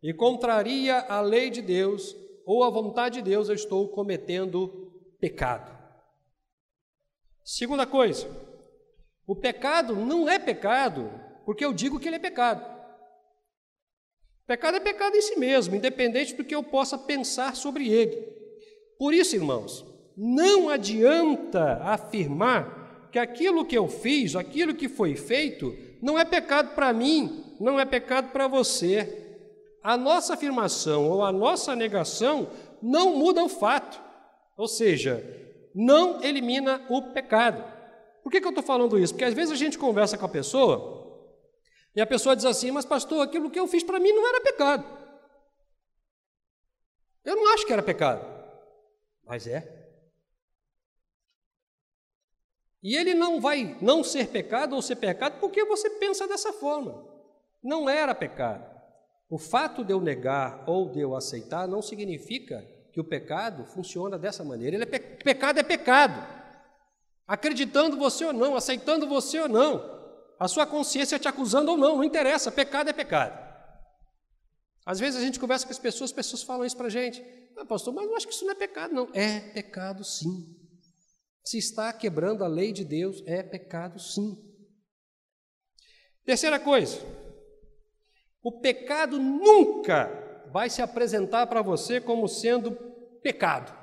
e 0.01 0.11
contraria 0.11 0.97
a 1.01 1.21
lei 1.21 1.51
de 1.51 1.61
Deus 1.61 2.15
ou 2.43 2.63
a 2.63 2.69
vontade 2.71 3.19
de 3.19 3.29
Deus, 3.29 3.47
eu 3.47 3.55
estou 3.55 3.87
cometendo 3.89 4.91
pecado. 5.19 5.79
Segunda 7.43 7.85
coisa, 7.85 8.27
o 9.27 9.35
pecado 9.35 9.95
não 9.95 10.27
é 10.27 10.39
pecado 10.39 11.11
porque 11.45 11.63
eu 11.63 11.71
digo 11.71 11.99
que 11.99 12.07
ele 12.07 12.15
é 12.15 12.19
pecado. 12.19 12.70
Pecado 14.47 14.77
é 14.77 14.79
pecado 14.79 15.15
em 15.15 15.21
si 15.21 15.37
mesmo, 15.37 15.75
independente 15.75 16.35
do 16.35 16.43
que 16.43 16.53
eu 16.53 16.63
possa 16.63 16.97
pensar 16.97 17.55
sobre 17.55 17.89
ele. 17.89 18.17
Por 18.97 19.13
isso, 19.13 19.35
irmãos, 19.35 19.85
não 20.15 20.69
adianta 20.69 21.81
afirmar 21.83 23.09
que 23.11 23.19
aquilo 23.19 23.65
que 23.65 23.77
eu 23.77 23.87
fiz, 23.87 24.35
aquilo 24.35 24.73
que 24.73 24.87
foi 24.87 25.15
feito, 25.15 25.75
não 26.01 26.17
é 26.17 26.25
pecado 26.25 26.75
para 26.75 26.93
mim, 26.93 27.43
não 27.59 27.79
é 27.79 27.85
pecado 27.85 28.31
para 28.31 28.47
você. 28.47 29.39
A 29.83 29.97
nossa 29.97 30.33
afirmação 30.33 31.09
ou 31.09 31.23
a 31.23 31.31
nossa 31.31 31.75
negação 31.75 32.49
não 32.81 33.17
muda 33.17 33.43
o 33.43 33.49
fato, 33.49 34.01
ou 34.57 34.67
seja, 34.67 35.23
não 35.73 36.23
elimina 36.23 36.81
o 36.89 37.01
pecado. 37.13 37.63
Por 38.23 38.31
que, 38.31 38.39
que 38.39 38.45
eu 38.45 38.51
estou 38.51 38.63
falando 38.63 38.99
isso? 38.99 39.13
Porque 39.13 39.25
às 39.25 39.33
vezes 39.33 39.51
a 39.51 39.55
gente 39.55 39.77
conversa 39.77 40.17
com 40.17 40.25
a 40.25 40.29
pessoa 40.29 41.00
e 41.95 42.01
a 42.01 42.07
pessoa 42.07 42.35
diz 42.35 42.45
assim: 42.45 42.71
Mas, 42.71 42.85
pastor, 42.85 43.21
aquilo 43.21 43.49
que 43.49 43.59
eu 43.59 43.67
fiz 43.67 43.83
para 43.83 43.99
mim 43.99 44.11
não 44.11 44.27
era 44.27 44.41
pecado. 44.41 44.85
Eu 47.23 47.35
não 47.35 47.53
acho 47.53 47.65
que 47.65 47.73
era 47.73 47.83
pecado, 47.83 48.25
mas 49.23 49.45
é. 49.45 49.79
E 52.81 52.95
ele 52.95 53.13
não 53.13 53.39
vai 53.39 53.77
não 53.79 54.03
ser 54.03 54.27
pecado 54.29 54.75
ou 54.75 54.81
ser 54.81 54.95
pecado 54.95 55.39
porque 55.39 55.63
você 55.65 55.89
pensa 55.91 56.27
dessa 56.27 56.51
forma. 56.51 57.07
Não 57.61 57.87
era 57.87 58.15
pecado. 58.15 58.65
O 59.29 59.37
fato 59.37 59.83
de 59.83 59.93
eu 59.93 60.01
negar 60.01 60.63
ou 60.67 60.89
de 60.89 60.99
eu 60.99 61.15
aceitar 61.15 61.67
não 61.67 61.81
significa 61.81 62.67
que 62.91 62.99
o 62.99 63.03
pecado 63.03 63.65
funciona 63.65 64.17
dessa 64.17 64.43
maneira. 64.43 64.75
Ele 64.75 64.83
é 64.83 64.87
pe 64.87 64.99
pecado 65.23 65.59
é 65.59 65.63
pecado. 65.63 66.27
Acreditando 67.27 67.97
você 67.97 68.25
ou 68.25 68.33
não, 68.33 68.55
aceitando 68.55 69.07
você 69.07 69.39
ou 69.39 69.47
não, 69.47 70.00
a 70.41 70.47
sua 70.47 70.65
consciência 70.65 71.19
te 71.19 71.27
acusando 71.27 71.69
ou 71.69 71.77
não, 71.77 71.97
não 71.97 72.03
interessa, 72.03 72.51
pecado 72.51 72.89
é 72.89 72.93
pecado. 72.93 73.39
Às 74.83 74.99
vezes 74.99 75.21
a 75.21 75.23
gente 75.23 75.39
conversa 75.39 75.67
com 75.67 75.71
as 75.71 75.77
pessoas, 75.77 76.09
as 76.09 76.15
pessoas 76.15 76.41
falam 76.41 76.65
isso 76.65 76.75
para 76.75 76.87
a 76.87 76.89
gente. 76.89 77.23
Ah, 77.55 77.63
pastor, 77.63 77.93
mas 77.93 78.05
eu 78.05 78.15
acho 78.15 78.27
que 78.27 78.33
isso 78.33 78.43
não 78.43 78.51
é 78.51 78.55
pecado, 78.55 78.91
não. 78.91 79.07
É 79.13 79.39
pecado 79.39 80.03
sim. 80.03 80.57
Se 81.45 81.59
está 81.59 81.93
quebrando 81.93 82.43
a 82.43 82.47
lei 82.47 82.73
de 82.73 82.83
Deus, 82.83 83.21
é 83.27 83.43
pecado 83.43 83.99
sim. 83.99 84.35
Terceira 86.25 86.59
coisa, 86.59 86.99
o 88.41 88.51
pecado 88.61 89.19
nunca 89.19 90.09
vai 90.51 90.71
se 90.71 90.81
apresentar 90.81 91.45
para 91.45 91.61
você 91.61 92.01
como 92.01 92.27
sendo 92.27 92.71
pecado. 93.21 93.79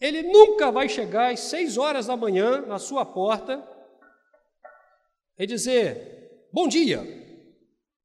Ele 0.00 0.22
nunca 0.22 0.70
vai 0.70 0.88
chegar 0.88 1.32
às 1.32 1.40
seis 1.40 1.78
horas 1.78 2.06
da 2.06 2.16
manhã 2.16 2.60
na 2.64 2.78
sua 2.78 3.04
porta 3.04 3.73
é 5.36 5.46
dizer: 5.46 6.48
Bom 6.52 6.68
dia, 6.68 7.02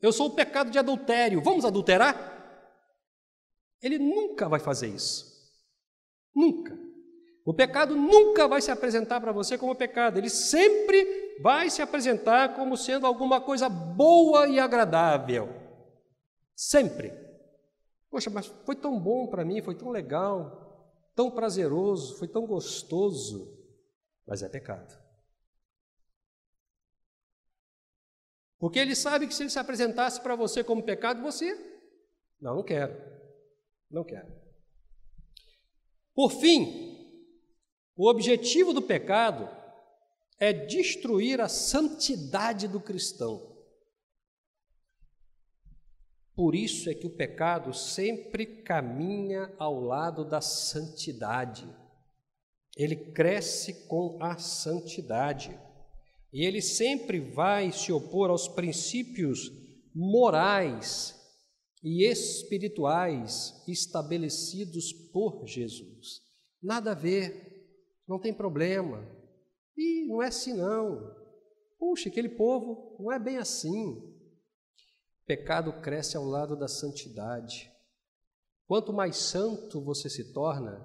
eu 0.01 0.11
sou 0.11 0.27
o 0.27 0.35
pecado 0.35 0.71
de 0.71 0.79
adultério, 0.79 1.41
vamos 1.41 1.65
adulterar? 1.65 2.37
Ele 3.81 3.97
nunca 3.97 4.47
vai 4.49 4.59
fazer 4.59 4.87
isso. 4.87 5.25
Nunca. 6.35 6.77
O 7.45 7.53
pecado 7.53 7.95
nunca 7.95 8.47
vai 8.47 8.61
se 8.61 8.69
apresentar 8.69 9.19
para 9.19 9.31
você 9.31 9.57
como 9.57 9.75
pecado, 9.75 10.17
ele 10.17 10.29
sempre 10.29 11.39
vai 11.41 11.69
se 11.69 11.81
apresentar 11.81 12.55
como 12.55 12.77
sendo 12.77 13.07
alguma 13.07 13.41
coisa 13.41 13.67
boa 13.67 14.47
e 14.47 14.59
agradável. 14.59 15.49
Sempre. 16.55 17.13
Poxa, 18.09 18.29
mas 18.29 18.47
foi 18.65 18.75
tão 18.75 18.99
bom 18.99 19.27
para 19.27 19.45
mim, 19.45 19.61
foi 19.61 19.75
tão 19.75 19.89
legal, 19.89 20.93
tão 21.15 21.31
prazeroso, 21.31 22.17
foi 22.17 22.27
tão 22.27 22.45
gostoso, 22.45 23.57
mas 24.27 24.43
é 24.43 24.49
pecado. 24.49 24.97
Porque 28.59 28.77
ele 28.77 28.95
sabe 28.95 29.25
que 29.25 29.33
se 29.33 29.43
ele 29.43 29.49
se 29.49 29.57
apresentasse 29.57 30.21
para 30.21 30.35
você 30.35 30.63
como 30.63 30.83
pecado, 30.83 31.21
você 31.21 31.55
Não, 32.39 32.57
não 32.57 32.63
quero. 32.63 32.95
Não 33.89 34.03
quero. 34.03 34.31
Por 36.13 36.31
fim, 36.31 36.99
o 37.95 38.09
objetivo 38.09 38.73
do 38.73 38.81
pecado 38.81 39.49
é 40.37 40.51
destruir 40.51 41.41
a 41.41 41.47
santidade 41.47 42.67
do 42.67 42.79
cristão. 42.79 43.49
Por 46.35 46.55
isso 46.55 46.89
é 46.89 46.93
que 46.93 47.07
o 47.07 47.15
pecado 47.15 47.73
sempre 47.73 48.45
caminha 48.63 49.53
ao 49.57 49.81
lado 49.81 50.23
da 50.23 50.39
santidade. 50.39 51.67
Ele 52.77 52.95
cresce 52.95 53.87
com 53.87 54.17
a 54.21 54.37
santidade. 54.37 55.59
E 56.31 56.45
ele 56.45 56.61
sempre 56.61 57.19
vai 57.19 57.71
se 57.71 57.91
opor 57.91 58.29
aos 58.29 58.47
princípios 58.47 59.51
morais 59.93 61.15
e 61.83 62.05
espirituais 62.05 63.63
estabelecidos 63.67 64.93
por 65.11 65.47
Jesus. 65.47 66.21
Nada 66.61 66.91
a 66.91 66.95
ver, 66.95 67.65
não 68.07 68.19
tem 68.19 68.33
problema. 68.33 69.07
E 69.77 70.05
não 70.07 70.21
é 70.21 70.27
assim 70.27 70.53
não. 70.53 71.15
Puxa, 71.79 72.09
aquele 72.09 72.29
povo 72.29 72.97
não 72.99 73.11
é 73.11 73.17
bem 73.17 73.37
assim 73.37 74.09
pecado 75.29 75.71
cresce 75.73 76.17
ao 76.17 76.25
lado 76.25 76.57
da 76.57 76.67
santidade. 76.67 77.71
Quanto 78.65 78.91
mais 78.91 79.15
santo 79.15 79.79
você 79.79 80.09
se 80.09 80.33
torna, 80.33 80.83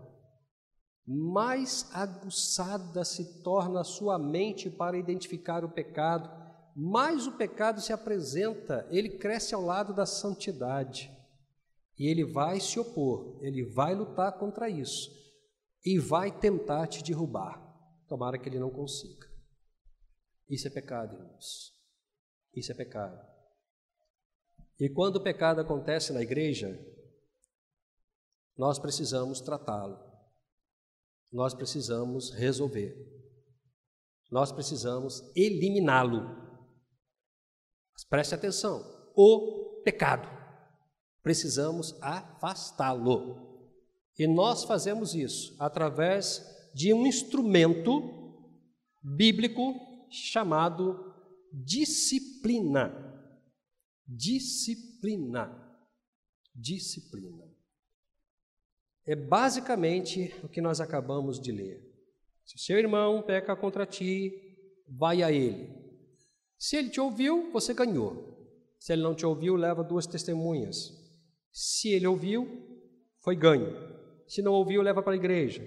mais 1.07 1.89
aguçada 1.93 3.05
se 3.05 3.43
torna 3.43 3.81
a 3.81 3.85
sua 3.85 4.19
mente 4.19 4.71
para 4.71 4.99
identificar 4.99 5.65
o 5.65 5.71
pecado, 5.71 6.31
mais 6.75 7.27
o 7.27 7.33
pecado 7.33 7.81
se 7.81 7.93
apresenta, 7.93 8.87
ele 8.91 9.11
cresce 9.19 9.55
ao 9.55 9.63
lado 9.63 9.95
da 9.95 10.07
santidade. 10.07 11.11
E 11.99 12.09
ele 12.09 12.25
vai 12.25 12.59
se 12.59 12.81
opor, 12.81 13.39
ele 13.41 13.65
vai 13.65 13.95
lutar 13.95 14.33
contra 14.39 14.69
isso 14.69 15.11
e 15.85 15.99
vai 15.99 16.37
tentar 16.37 16.87
te 16.89 17.05
derrubar. 17.05 17.63
Tomara 18.09 18.39
que 18.39 18.49
ele 18.49 18.59
não 18.59 18.71
consiga. 18.71 19.29
Isso 20.49 20.67
é 20.67 20.71
pecado, 20.71 21.15
irmãos. 21.15 21.73
Isso 22.55 22.73
é 22.73 22.75
pecado. 22.75 23.19
E 24.79 24.89
quando 24.89 25.17
o 25.17 25.23
pecado 25.23 25.61
acontece 25.61 26.13
na 26.13 26.23
igreja, 26.23 26.77
nós 28.57 28.79
precisamos 28.79 29.41
tratá-lo, 29.41 29.99
nós 31.35 31.53
precisamos 31.53 32.31
resolver, 32.31 32.97
nós 34.31 34.53
precisamos 34.53 35.21
eliminá-lo. 35.35 36.45
Preste 38.09 38.37
atenção: 38.37 38.81
o 39.17 39.83
pecado, 39.85 40.29
precisamos 41.25 42.01
afastá-lo. 42.01 43.53
E 44.17 44.29
nós 44.29 44.63
fazemos 44.63 45.13
isso 45.13 45.57
através 45.59 46.41
de 46.73 46.95
um 46.95 47.05
instrumento 47.05 47.91
bíblico 49.03 49.75
chamado 50.09 51.13
disciplina. 51.53 52.95
Disciplina. 54.07 55.51
Disciplina. 56.55 57.54
É 59.07 59.15
basicamente 59.15 60.35
o 60.43 60.49
que 60.49 60.61
nós 60.61 60.81
acabamos 60.81 61.39
de 61.39 61.53
ler. 61.53 61.81
Se 62.45 62.59
seu 62.59 62.79
irmão 62.79 63.23
peca 63.23 63.55
contra 63.55 63.87
ti, 63.87 64.33
vai 64.89 65.23
a 65.23 65.31
ele. 65.31 65.69
Se 66.59 66.77
ele 66.77 66.91
te 66.91 67.01
ouviu, 67.01 67.51
você 67.53 67.75
ganhou. 67.75 68.35
Se 68.79 68.93
ele 68.93 69.03
não 69.03 69.15
te 69.15 69.25
ouviu, 69.25 69.57
leva 69.57 69.83
duas 69.83 70.07
testemunhas. 70.07 70.91
Se 71.53 71.91
ele 71.91 72.07
ouviu, 72.07 72.47
foi 73.21 73.37
ganho. 73.37 73.75
Se 74.27 74.43
não 74.43 74.53
ouviu, 74.53 74.83
leva 74.83 75.03
para 75.03 75.13
a 75.13 75.17
igreja. 75.17 75.63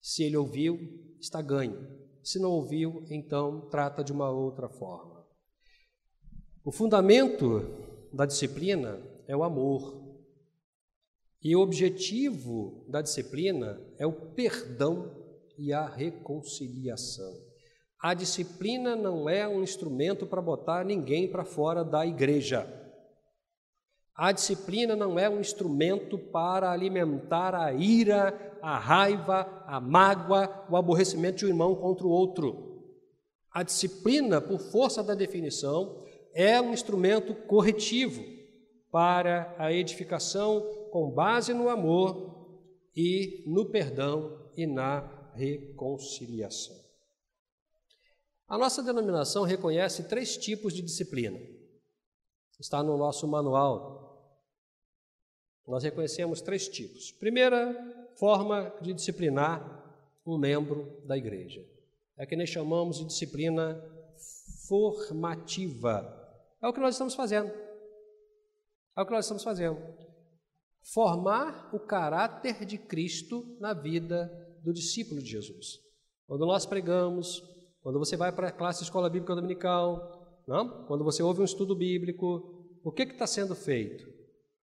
Se 0.00 0.22
ele 0.22 0.36
ouviu, 0.36 0.78
está 1.20 1.42
ganho. 1.42 1.86
Se 2.22 2.38
não 2.38 2.50
ouviu, 2.50 3.04
então 3.10 3.68
trata 3.70 4.04
de 4.04 4.12
uma 4.12 4.30
outra 4.30 4.68
forma. 4.68 5.26
O 6.64 6.70
fundamento 6.70 7.60
da 8.12 8.26
disciplina 8.26 9.00
é 9.26 9.36
o 9.36 9.42
amor. 9.42 10.09
E 11.42 11.56
o 11.56 11.60
objetivo 11.60 12.84
da 12.88 13.00
disciplina 13.00 13.80
é 13.98 14.06
o 14.06 14.12
perdão 14.12 15.10
e 15.56 15.72
a 15.72 15.86
reconciliação. 15.86 17.32
A 17.98 18.12
disciplina 18.12 18.94
não 18.94 19.28
é 19.28 19.48
um 19.48 19.62
instrumento 19.62 20.26
para 20.26 20.42
botar 20.42 20.84
ninguém 20.84 21.28
para 21.28 21.44
fora 21.44 21.82
da 21.82 22.06
igreja. 22.06 22.66
A 24.14 24.32
disciplina 24.32 24.94
não 24.94 25.18
é 25.18 25.30
um 25.30 25.40
instrumento 25.40 26.18
para 26.18 26.70
alimentar 26.70 27.54
a 27.54 27.72
ira, 27.72 28.58
a 28.60 28.78
raiva, 28.78 29.64
a 29.66 29.80
mágoa, 29.80 30.66
o 30.70 30.76
aborrecimento 30.76 31.38
de 31.38 31.46
um 31.46 31.48
irmão 31.48 31.74
contra 31.74 32.06
o 32.06 32.10
outro. 32.10 32.84
A 33.50 33.62
disciplina, 33.62 34.42
por 34.42 34.58
força 34.58 35.02
da 35.02 35.14
definição, 35.14 36.04
é 36.34 36.60
um 36.60 36.74
instrumento 36.74 37.34
corretivo 37.34 38.39
para 38.90 39.54
a 39.58 39.72
edificação 39.72 40.88
com 40.90 41.10
base 41.10 41.54
no 41.54 41.68
amor 41.68 42.58
e 42.94 43.42
no 43.46 43.66
perdão 43.66 44.50
e 44.56 44.66
na 44.66 45.30
reconciliação. 45.34 46.76
A 48.48 48.58
nossa 48.58 48.82
denominação 48.82 49.44
reconhece 49.44 50.08
três 50.08 50.36
tipos 50.36 50.74
de 50.74 50.82
disciplina. 50.82 51.38
Está 52.58 52.82
no 52.82 52.98
nosso 52.98 53.26
manual. 53.28 54.00
Nós 55.66 55.84
reconhecemos 55.84 56.40
três 56.40 56.68
tipos. 56.68 57.12
Primeira 57.12 57.72
forma 58.16 58.74
de 58.82 58.92
disciplinar 58.92 59.80
um 60.26 60.36
membro 60.36 61.00
da 61.04 61.16
igreja 61.16 61.64
é 62.18 62.26
que 62.26 62.36
nós 62.36 62.48
chamamos 62.50 62.98
de 62.98 63.04
disciplina 63.04 63.80
formativa. 64.68 66.16
É 66.60 66.66
o 66.66 66.72
que 66.72 66.80
nós 66.80 66.96
estamos 66.96 67.14
fazendo. 67.14 67.50
É 68.96 69.02
o 69.02 69.06
que 69.06 69.12
nós 69.12 69.24
estamos 69.24 69.42
fazendo. 69.42 69.80
Formar 70.92 71.70
o 71.74 71.80
caráter 71.80 72.64
de 72.64 72.78
Cristo 72.78 73.56
na 73.60 73.72
vida 73.74 74.30
do 74.62 74.72
discípulo 74.72 75.22
de 75.22 75.30
Jesus. 75.30 75.78
Quando 76.26 76.46
nós 76.46 76.66
pregamos, 76.66 77.42
quando 77.82 77.98
você 77.98 78.16
vai 78.16 78.32
para 78.32 78.48
a 78.48 78.52
classe 78.52 78.82
escola 78.82 79.10
bíblica 79.10 79.34
dominical, 79.34 80.42
não? 80.46 80.86
quando 80.86 81.04
você 81.04 81.22
ouve 81.22 81.40
um 81.40 81.44
estudo 81.44 81.74
bíblico, 81.76 82.78
o 82.82 82.92
que 82.92 83.02
está 83.02 83.26
sendo 83.26 83.54
feito? 83.54 84.08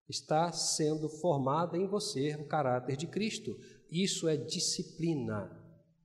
Está 0.09 0.53
sendo 0.53 1.09
formado 1.09 1.77
em 1.77 1.87
você 1.87 2.35
o 2.35 2.47
caráter 2.47 2.97
de 2.97 3.07
Cristo. 3.07 3.57
Isso 3.91 4.29
é 4.29 4.37
disciplina. 4.37 5.51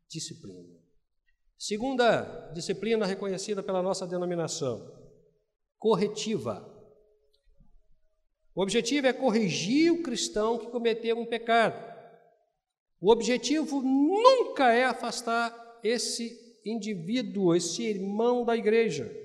Disciplina. 0.10 0.78
Segunda 1.58 2.52
disciplina 2.54 3.06
reconhecida 3.06 3.64
pela 3.64 3.82
nossa 3.82 4.06
denominação: 4.06 4.90
corretiva. 5.78 6.77
O 8.58 8.62
objetivo 8.64 9.06
é 9.06 9.14
corrigir 9.14 9.94
o 9.94 10.02
cristão 10.02 10.58
que 10.58 10.66
cometeu 10.66 11.16
um 11.16 11.28
pecado. 11.28 11.80
O 13.00 13.12
objetivo 13.12 13.84
nunca 13.84 14.74
é 14.74 14.84
afastar 14.84 15.80
esse 15.84 16.60
indivíduo, 16.66 17.54
esse 17.54 17.84
irmão 17.84 18.44
da 18.44 18.58
igreja. 18.58 19.16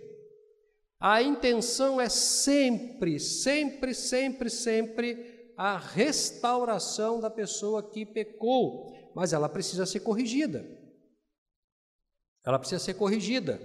A 1.01 1.23
intenção 1.23 1.99
é 1.99 2.11
sempre, 2.11 3.19
sempre, 3.19 3.95
sempre, 3.95 4.51
sempre 4.51 5.51
a 5.57 5.79
restauração 5.79 7.19
da 7.19 7.31
pessoa 7.31 7.83
que 7.83 8.05
pecou, 8.05 8.95
mas 9.15 9.33
ela 9.33 9.49
precisa 9.49 9.87
ser 9.87 10.01
corrigida. 10.01 10.63
Ela 12.45 12.59
precisa 12.59 12.85
ser 12.85 12.95
corrigida. 12.95 13.59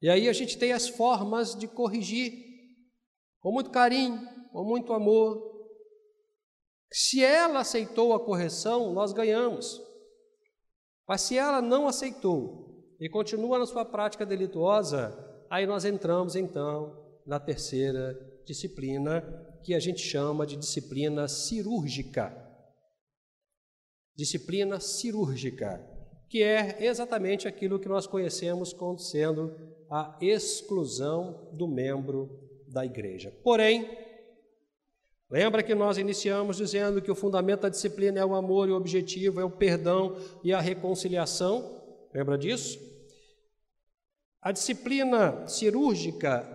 E 0.00 0.08
aí 0.08 0.26
a 0.26 0.32
gente 0.32 0.56
tem 0.56 0.72
as 0.72 0.88
formas 0.88 1.54
de 1.54 1.68
corrigir, 1.68 2.51
com 3.42 3.52
muito 3.52 3.70
carinho, 3.70 4.26
com 4.52 4.64
muito 4.64 4.92
amor. 4.92 5.50
Se 6.90 7.22
ela 7.22 7.60
aceitou 7.60 8.14
a 8.14 8.24
correção, 8.24 8.92
nós 8.92 9.12
ganhamos. 9.12 9.82
Mas 11.08 11.22
se 11.22 11.36
ela 11.36 11.60
não 11.60 11.88
aceitou 11.88 12.96
e 13.00 13.08
continua 13.08 13.58
na 13.58 13.66
sua 13.66 13.84
prática 13.84 14.24
delituosa, 14.24 15.18
aí 15.50 15.66
nós 15.66 15.84
entramos 15.84 16.36
então 16.36 17.20
na 17.26 17.40
terceira 17.40 18.14
disciplina, 18.46 19.22
que 19.62 19.74
a 19.74 19.78
gente 19.78 20.00
chama 20.00 20.46
de 20.46 20.56
disciplina 20.56 21.28
cirúrgica. 21.28 22.36
Disciplina 24.16 24.80
cirúrgica, 24.80 25.80
que 26.28 26.42
é 26.42 26.84
exatamente 26.84 27.46
aquilo 27.46 27.78
que 27.78 27.88
nós 27.88 28.06
conhecemos 28.06 28.72
como 28.72 28.98
sendo 28.98 29.54
a 29.90 30.18
exclusão 30.20 31.50
do 31.52 31.68
membro 31.68 32.41
da 32.72 32.84
igreja. 32.84 33.32
Porém, 33.44 33.88
lembra 35.30 35.62
que 35.62 35.74
nós 35.74 35.98
iniciamos 35.98 36.56
dizendo 36.56 37.02
que 37.02 37.10
o 37.10 37.14
fundamento 37.14 37.60
da 37.62 37.68
disciplina 37.68 38.18
é 38.18 38.24
o 38.24 38.34
amor 38.34 38.68
e 38.68 38.72
o 38.72 38.76
objetivo 38.76 39.40
é 39.40 39.44
o 39.44 39.50
perdão 39.50 40.16
e 40.42 40.52
a 40.52 40.60
reconciliação? 40.60 41.82
Lembra 42.14 42.38
disso? 42.38 42.78
A 44.40 44.50
disciplina 44.50 45.46
cirúrgica 45.46 46.48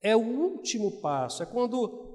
é 0.00 0.16
o 0.16 0.20
último 0.20 1.00
passo, 1.00 1.42
é 1.42 1.46
quando 1.46 2.10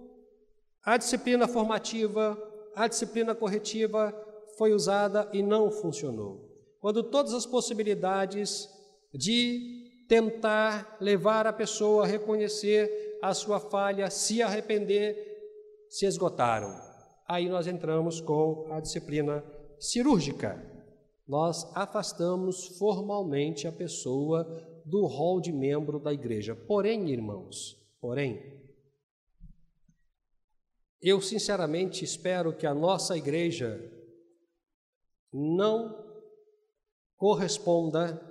A 0.84 0.96
disciplina 0.96 1.50
formativa, 1.50 2.42
a 2.74 2.88
disciplina 2.88 3.36
corretiva 3.36 4.14
foi 4.58 4.72
usada 4.72 5.30
e 5.34 5.44
não 5.44 5.70
funcionou. 5.70 6.50
Quando 6.80 7.04
todas 7.04 7.34
as 7.34 7.46
possibilidades 7.46 8.70
de 9.14 10.06
tentar 10.08 10.96
levar 11.02 11.46
a 11.46 11.52
pessoa 11.52 12.04
a 12.04 12.08
reconhecer 12.08 13.07
a 13.22 13.34
sua 13.34 13.60
falha, 13.60 14.10
se 14.10 14.42
arrepender, 14.42 15.16
se 15.90 16.06
esgotaram. 16.06 16.74
Aí 17.28 17.50
nós 17.50 17.68
entramos 17.68 18.22
com 18.22 18.68
a 18.72 18.80
disciplina 18.80 19.44
cirúrgica. 19.80 20.64
Nós 21.28 21.70
afastamos 21.76 22.78
formalmente 22.78 23.68
a 23.68 23.72
pessoa 23.72 24.44
do 24.86 25.06
rol 25.06 25.42
de 25.42 25.52
membro 25.52 26.00
da 26.00 26.14
igreja. 26.14 26.56
Porém, 26.56 27.10
irmãos, 27.10 27.76
porém, 28.00 28.58
eu 31.02 31.22
sinceramente 31.22 32.04
espero 32.04 32.56
que 32.56 32.66
a 32.66 32.74
nossa 32.74 33.18
igreja 33.18 33.80
não 35.34 36.06
corresponda 37.18 38.22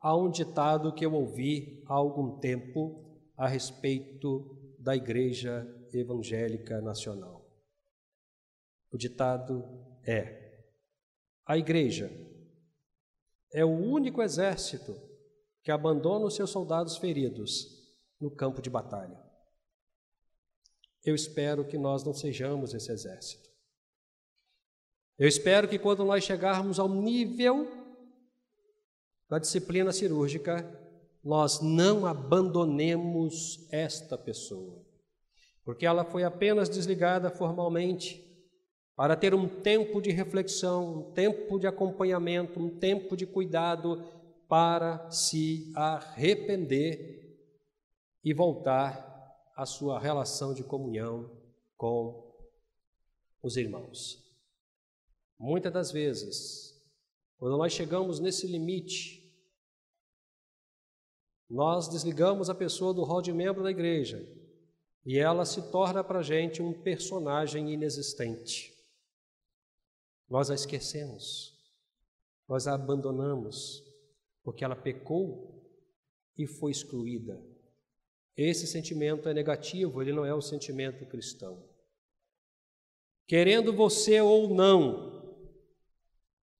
a 0.00 0.16
um 0.16 0.30
ditado 0.30 0.92
que 0.92 1.04
eu 1.04 1.14
ouvi 1.14 1.84
há 1.86 1.94
algum 1.94 2.38
tempo 2.38 3.09
a 3.40 3.48
respeito 3.48 4.54
da 4.78 4.94
Igreja 4.94 5.66
Evangélica 5.94 6.78
Nacional. 6.82 7.50
O 8.92 8.98
ditado 8.98 9.64
é: 10.06 10.62
a 11.46 11.56
Igreja 11.56 12.12
é 13.50 13.64
o 13.64 13.70
único 13.70 14.20
exército 14.20 14.94
que 15.62 15.70
abandona 15.70 16.26
os 16.26 16.34
seus 16.34 16.50
soldados 16.50 16.98
feridos 16.98 17.66
no 18.20 18.30
campo 18.30 18.60
de 18.60 18.68
batalha. 18.68 19.18
Eu 21.02 21.14
espero 21.14 21.66
que 21.66 21.78
nós 21.78 22.04
não 22.04 22.12
sejamos 22.12 22.74
esse 22.74 22.92
exército. 22.92 23.48
Eu 25.18 25.26
espero 25.26 25.66
que 25.66 25.78
quando 25.78 26.04
nós 26.04 26.24
chegarmos 26.24 26.78
ao 26.78 26.90
nível 26.90 27.66
da 29.30 29.38
disciplina 29.38 29.92
cirúrgica, 29.92 30.79
nós 31.22 31.60
não 31.60 32.06
abandonemos 32.06 33.66
esta 33.70 34.16
pessoa, 34.16 34.82
porque 35.64 35.84
ela 35.84 36.04
foi 36.04 36.24
apenas 36.24 36.68
desligada 36.68 37.30
formalmente 37.30 38.26
para 38.96 39.16
ter 39.16 39.34
um 39.34 39.48
tempo 39.48 40.00
de 40.00 40.10
reflexão, 40.10 40.98
um 40.98 41.12
tempo 41.12 41.58
de 41.58 41.66
acompanhamento, 41.66 42.60
um 42.60 42.78
tempo 42.78 43.16
de 43.16 43.26
cuidado 43.26 44.04
para 44.48 45.10
se 45.10 45.72
arrepender 45.74 47.38
e 48.22 48.34
voltar 48.34 49.08
à 49.56 49.64
sua 49.64 49.98
relação 49.98 50.52
de 50.52 50.62
comunhão 50.62 51.30
com 51.76 52.30
os 53.42 53.56
irmãos. 53.56 54.22
Muitas 55.38 55.72
das 55.72 55.90
vezes, 55.90 56.78
quando 57.38 57.56
nós 57.56 57.72
chegamos 57.72 58.20
nesse 58.20 58.46
limite, 58.46 59.19
nós 61.50 61.88
desligamos 61.88 62.48
a 62.48 62.54
pessoa 62.54 62.94
do 62.94 63.02
rol 63.02 63.20
de 63.20 63.32
membro 63.32 63.64
da 63.64 63.70
igreja 63.72 64.24
e 65.04 65.18
ela 65.18 65.44
se 65.44 65.70
torna 65.72 66.04
para 66.04 66.20
a 66.20 66.22
gente 66.22 66.62
um 66.62 66.72
personagem 66.72 67.72
inexistente. 67.72 68.72
Nós 70.28 70.48
a 70.48 70.54
esquecemos, 70.54 71.58
nós 72.46 72.68
a 72.68 72.74
abandonamos, 72.74 73.82
porque 74.44 74.64
ela 74.64 74.76
pecou 74.76 75.60
e 76.38 76.46
foi 76.46 76.70
excluída. 76.70 77.42
Esse 78.36 78.66
sentimento 78.66 79.28
é 79.28 79.34
negativo, 79.34 80.00
ele 80.00 80.12
não 80.12 80.24
é 80.24 80.32
o 80.32 80.40
sentimento 80.40 81.04
cristão. 81.04 81.68
Querendo 83.26 83.72
você 83.72 84.20
ou 84.20 84.54
não, 84.54 85.36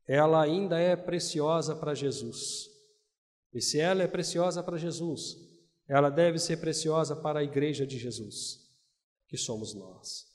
ela 0.07 0.43
ainda 0.43 0.81
é 0.81 0.97
preciosa 0.97 1.77
para 1.77 1.95
Jesus. 1.95 2.70
E 3.53 3.61
se 3.61 3.81
ela 3.81 4.03
é 4.03 4.07
preciosa 4.07 4.63
para 4.63 4.79
Jesus, 4.79 5.37
ela 5.89 6.09
deve 6.09 6.39
ser 6.39 6.59
preciosa 6.59 7.17
para 7.17 7.41
a 7.41 7.45
igreja 7.45 7.87
de 7.87 7.99
Jesus, 7.99 8.71
que 9.27 9.37
somos 9.37 9.75
nós. 9.75 10.31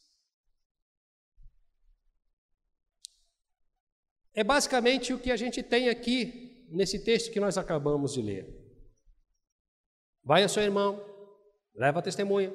É 4.33 4.43
basicamente 4.43 5.13
o 5.13 5.19
que 5.19 5.31
a 5.31 5.37
gente 5.37 5.63
tem 5.63 5.87
aqui 5.87 6.67
nesse 6.69 7.03
texto 7.05 7.31
que 7.31 7.39
nós 7.39 7.57
acabamos 7.57 8.13
de 8.13 8.21
ler. 8.21 8.65
Vai 10.21 10.43
a 10.43 10.49
seu 10.49 10.61
irmão, 10.61 11.01
leva 11.73 11.99
a 11.99 12.01
testemunha, 12.01 12.53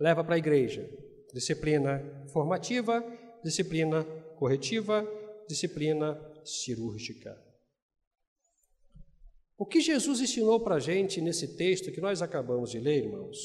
leva 0.00 0.24
para 0.24 0.36
a 0.36 0.38
igreja. 0.38 0.88
Disciplina 1.34 2.00
formativa, 2.32 3.04
disciplina 3.44 4.04
corretiva, 4.38 5.06
disciplina 5.46 6.18
cirúrgica. 6.44 7.47
O 9.58 9.66
que 9.66 9.80
Jesus 9.80 10.20
ensinou 10.20 10.60
para 10.60 10.76
a 10.76 10.80
gente 10.80 11.20
nesse 11.20 11.56
texto 11.56 11.90
que 11.90 12.00
nós 12.00 12.22
acabamos 12.22 12.70
de 12.70 12.78
ler, 12.78 13.06
irmãos, 13.06 13.36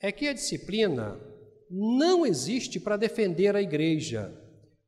é 0.00 0.10
que 0.10 0.26
a 0.26 0.32
disciplina 0.32 1.20
não 1.70 2.24
existe 2.24 2.80
para 2.80 2.96
defender 2.96 3.54
a 3.54 3.60
igreja. 3.60 4.34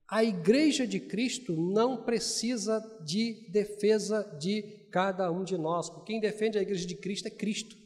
A 0.08 0.24
igreja 0.24 0.86
de 0.86 0.98
Cristo 0.98 1.54
não 1.54 2.04
precisa 2.04 2.80
de 3.04 3.46
defesa 3.50 4.22
de 4.40 4.62
cada 4.90 5.30
um 5.30 5.44
de 5.44 5.58
nós, 5.58 5.90
porque 5.90 6.12
quem 6.12 6.20
defende 6.20 6.58
a 6.58 6.62
igreja 6.62 6.86
de 6.86 6.94
Cristo 6.94 7.28
é 7.28 7.30
Cristo. 7.30 7.76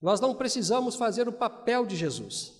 Nós 0.00 0.20
não 0.20 0.36
precisamos 0.36 0.94
fazer 0.94 1.26
o 1.26 1.32
papel 1.32 1.84
de 1.84 1.96
Jesus. 1.96 2.52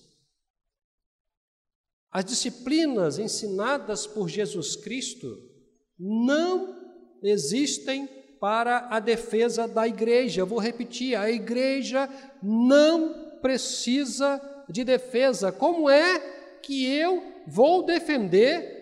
As 2.11 2.25
disciplinas 2.25 3.17
ensinadas 3.17 4.05
por 4.05 4.27
Jesus 4.27 4.75
Cristo 4.75 5.41
não 5.97 6.84
existem 7.21 8.07
para 8.39 8.87
a 8.89 8.99
defesa 8.99 9.67
da 9.67 9.87
igreja. 9.87 10.45
Vou 10.45 10.59
repetir: 10.59 11.15
a 11.15 11.29
igreja 11.29 12.09
não 12.41 13.37
precisa 13.41 14.41
de 14.69 14.83
defesa. 14.83 15.51
Como 15.51 15.89
é 15.89 16.19
que 16.61 16.85
eu 16.85 17.23
vou 17.47 17.83
defender 17.83 18.73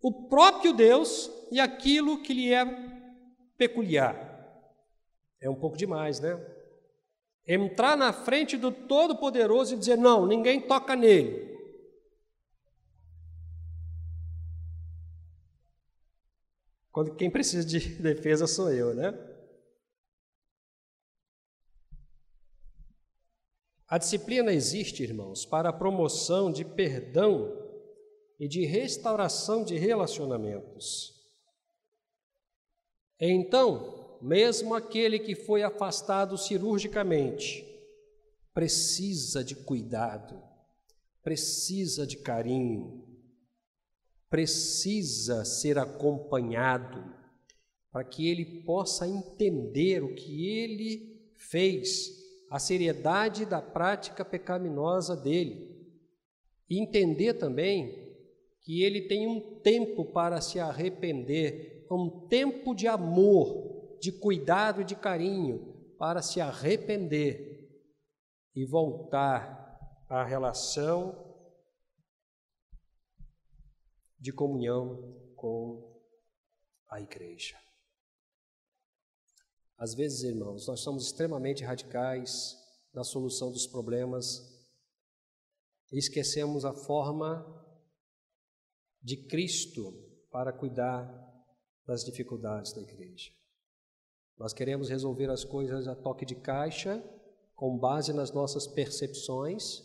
o 0.00 0.28
próprio 0.28 0.72
Deus 0.72 1.30
e 1.50 1.60
aquilo 1.60 2.22
que 2.22 2.34
lhe 2.34 2.52
é 2.52 2.64
peculiar? 3.56 4.34
É 5.40 5.48
um 5.48 5.54
pouco 5.54 5.76
demais, 5.76 6.20
né? 6.20 6.38
Entrar 7.46 7.96
na 7.96 8.12
frente 8.12 8.56
do 8.56 8.72
Todo-Poderoso 8.72 9.74
e 9.74 9.78
dizer: 9.78 9.96
não, 9.96 10.26
ninguém 10.26 10.60
toca 10.60 10.96
nele. 10.96 11.55
Quando 16.96 17.14
quem 17.14 17.30
precisa 17.30 17.62
de 17.62 17.78
defesa 18.00 18.46
sou 18.46 18.72
eu, 18.72 18.94
né? 18.94 19.12
A 23.86 23.98
disciplina 23.98 24.50
existe, 24.50 25.02
irmãos, 25.02 25.44
para 25.44 25.68
a 25.68 25.74
promoção 25.74 26.50
de 26.50 26.64
perdão 26.64 27.54
e 28.40 28.48
de 28.48 28.64
restauração 28.64 29.62
de 29.62 29.76
relacionamentos. 29.76 31.12
Então, 33.20 34.18
mesmo 34.22 34.74
aquele 34.74 35.18
que 35.18 35.34
foi 35.34 35.62
afastado 35.62 36.38
cirurgicamente 36.38 37.62
precisa 38.54 39.44
de 39.44 39.54
cuidado, 39.54 40.42
precisa 41.22 42.06
de 42.06 42.16
carinho, 42.16 43.05
precisa 44.28 45.44
ser 45.44 45.78
acompanhado 45.78 47.14
para 47.90 48.04
que 48.04 48.28
ele 48.28 48.62
possa 48.62 49.08
entender 49.08 50.02
o 50.02 50.14
que 50.14 50.48
ele 50.48 51.32
fez, 51.34 52.10
a 52.50 52.58
seriedade 52.58 53.46
da 53.46 53.62
prática 53.62 54.24
pecaminosa 54.24 55.16
dele. 55.16 55.74
E 56.68 56.78
entender 56.80 57.34
também 57.34 58.06
que 58.60 58.82
ele 58.82 59.02
tem 59.02 59.26
um 59.26 59.60
tempo 59.60 60.04
para 60.04 60.40
se 60.40 60.58
arrepender, 60.58 61.86
um 61.90 62.26
tempo 62.26 62.74
de 62.74 62.88
amor, 62.88 63.96
de 64.00 64.12
cuidado 64.12 64.80
e 64.80 64.84
de 64.84 64.96
carinho 64.96 65.74
para 65.98 66.20
se 66.20 66.40
arrepender 66.40 67.70
e 68.54 68.64
voltar 68.64 70.04
à 70.08 70.24
relação 70.24 71.25
de 74.18 74.32
comunhão 74.32 75.32
com 75.36 76.00
a 76.88 77.00
igreja. 77.00 77.56
Às 79.78 79.94
vezes, 79.94 80.22
irmãos, 80.22 80.66
nós 80.66 80.80
somos 80.80 81.04
extremamente 81.04 81.62
radicais 81.62 82.56
na 82.94 83.04
solução 83.04 83.52
dos 83.52 83.66
problemas 83.66 84.56
e 85.92 85.98
esquecemos 85.98 86.64
a 86.64 86.72
forma 86.72 87.44
de 89.02 89.16
Cristo 89.26 89.92
para 90.30 90.52
cuidar 90.52 91.06
das 91.86 92.04
dificuldades 92.04 92.72
da 92.72 92.80
igreja. 92.80 93.30
Nós 94.38 94.52
queremos 94.52 94.88
resolver 94.88 95.30
as 95.30 95.44
coisas 95.44 95.86
a 95.86 95.94
toque 95.94 96.24
de 96.24 96.34
caixa 96.34 97.02
com 97.54 97.78
base 97.78 98.12
nas 98.12 98.32
nossas 98.32 98.66
percepções, 98.66 99.82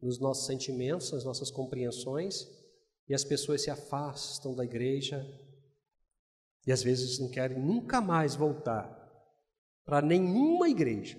nos 0.00 0.18
nossos 0.18 0.46
sentimentos, 0.46 1.12
nas 1.12 1.24
nossas 1.24 1.50
compreensões, 1.50 2.46
e 3.08 3.14
as 3.14 3.24
pessoas 3.24 3.62
se 3.62 3.70
afastam 3.70 4.54
da 4.54 4.64
igreja 4.64 5.26
e 6.66 6.72
às 6.72 6.82
vezes 6.82 7.18
não 7.18 7.28
querem 7.28 7.58
nunca 7.58 8.00
mais 8.00 8.34
voltar 8.34 8.98
para 9.84 10.00
nenhuma 10.00 10.68
igreja. 10.68 11.18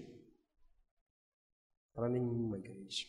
Para 1.94 2.10
nenhuma 2.10 2.58
igreja. 2.58 3.06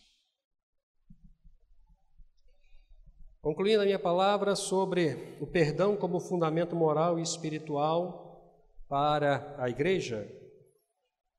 Concluindo 3.41 3.81
a 3.81 3.85
minha 3.85 3.99
palavra 3.99 4.55
sobre 4.55 5.37
o 5.39 5.47
perdão 5.47 5.95
como 5.95 6.19
fundamento 6.19 6.75
moral 6.75 7.19
e 7.19 7.21
espiritual 7.21 8.25
para 8.87 9.55
a 9.57 9.69
igreja, 9.69 10.27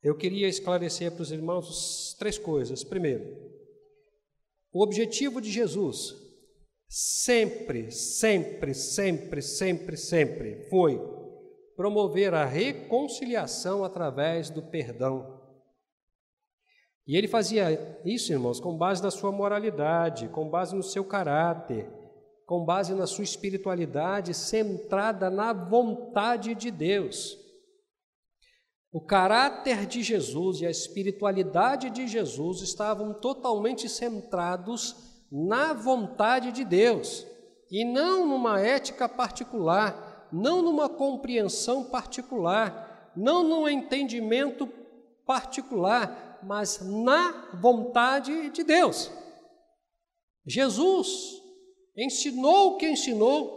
eu 0.03 0.17
queria 0.17 0.49
esclarecer 0.49 1.13
para 1.13 1.23
os 1.23 1.33
irmãos 1.33 2.15
três 2.19 2.39
coisas. 2.39 2.85
Primeiro, 2.85 3.25
o 4.73 4.83
objetivo 4.83 5.41
de 5.41 5.51
Jesus 5.51 6.26
sempre, 6.89 7.91
sempre, 7.91 8.75
sempre, 8.75 9.43
sempre, 9.43 9.97
sempre 9.97 10.69
foi 10.69 11.01
promover 11.77 12.33
a 12.33 12.45
reconciliação 12.45 13.85
através 13.85 14.49
do 14.49 14.63
perdão. 14.63 15.37
E 17.07 17.17
ele 17.17 17.29
fazia 17.29 18.01
isso, 18.05 18.33
irmãos, 18.33 18.59
com 18.59 18.77
base 18.77 19.03
na 19.03 19.11
sua 19.11 19.31
moralidade, 19.31 20.29
com 20.29 20.49
base 20.49 20.75
no 20.75 20.83
seu 20.83 21.05
caráter, 21.05 21.89
com 22.45 22.65
base 22.65 22.95
na 22.95 23.07
sua 23.07 23.25
espiritualidade 23.25 24.35
centrada 24.35 25.31
na 25.31 25.53
vontade 25.53 26.55
de 26.55 26.71
Deus. 26.71 27.39
O 28.91 29.01
caráter 29.01 29.85
de 29.85 30.03
Jesus 30.03 30.61
e 30.63 30.67
a 30.67 30.71
espiritualidade 30.71 31.91
de 31.91 32.09
Jesus 32.09 32.63
estavam 32.63 33.13
totalmente 33.13 33.89
centrados 33.89 35.06
na 35.31 35.73
vontade 35.73 36.53
de 36.53 36.65
Deus 36.65 37.27
e 37.71 37.85
não 37.85 38.27
numa 38.27 38.61
ética 38.61 39.09
particular, 39.09 40.29
não 40.33 40.63
numa 40.63 40.89
compreensão 40.89 41.85
particular, 41.85 43.13
não 43.17 43.43
num 43.43 43.69
entendimento 43.69 44.69
particular, 45.25 46.41
mas 46.43 46.81
na 46.81 47.51
vontade 47.61 48.51
de 48.51 48.63
Deus. 48.63 49.11
Jesus 50.47 51.43
ensinou 51.97 52.75
o 52.75 52.77
que 52.77 52.89
ensinou, 52.89 53.57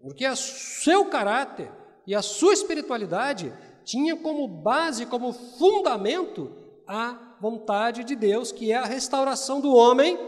porque 0.00 0.26
o 0.26 0.36
seu 0.36 1.06
caráter 1.06 1.70
e 2.06 2.14
a 2.14 2.22
sua 2.22 2.52
espiritualidade 2.52 3.52
tinha 3.84 4.16
como 4.16 4.48
base, 4.48 5.06
como 5.06 5.32
fundamento, 5.32 6.52
a 6.86 7.36
vontade 7.40 8.02
de 8.02 8.16
Deus, 8.16 8.50
que 8.50 8.72
é 8.72 8.76
a 8.76 8.84
restauração 8.84 9.60
do 9.60 9.74
homem, 9.74 10.18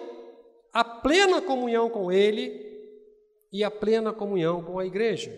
a 0.77 0.85
plena 0.85 1.41
comunhão 1.41 1.89
com 1.89 2.13
Ele 2.13 2.53
e 3.51 3.65
a 3.65 3.71
plena 3.71 4.13
comunhão 4.13 4.63
com 4.63 4.79
a 4.79 4.85
igreja. 4.85 5.33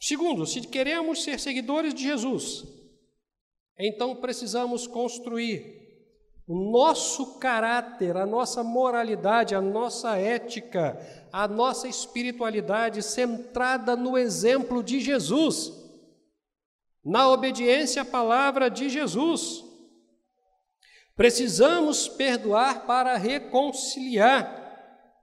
Segundo, 0.00 0.46
se 0.46 0.60
queremos 0.60 1.24
ser 1.24 1.40
seguidores 1.40 1.92
de 1.94 2.04
Jesus, 2.04 2.64
então 3.76 4.14
precisamos 4.14 4.86
construir 4.86 5.82
o 6.46 6.70
nosso 6.70 7.40
caráter, 7.40 8.16
a 8.16 8.24
nossa 8.24 8.62
moralidade, 8.62 9.56
a 9.56 9.60
nossa 9.60 10.16
ética, 10.16 10.96
a 11.32 11.48
nossa 11.48 11.88
espiritualidade 11.88 13.02
centrada 13.02 13.96
no 13.96 14.16
exemplo 14.16 14.80
de 14.80 15.00
Jesus, 15.00 15.72
na 17.04 17.28
obediência 17.28 18.02
à 18.02 18.04
palavra 18.04 18.70
de 18.70 18.88
Jesus. 18.88 19.71
Precisamos 21.14 22.08
perdoar 22.08 22.86
para 22.86 23.16
reconciliar. 23.16 24.60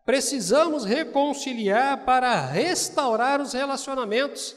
Precisamos 0.06 0.86
reconciliar 0.86 2.06
para 2.06 2.46
restaurar 2.46 3.42
os 3.42 3.54
relacionamentos. 3.54 4.56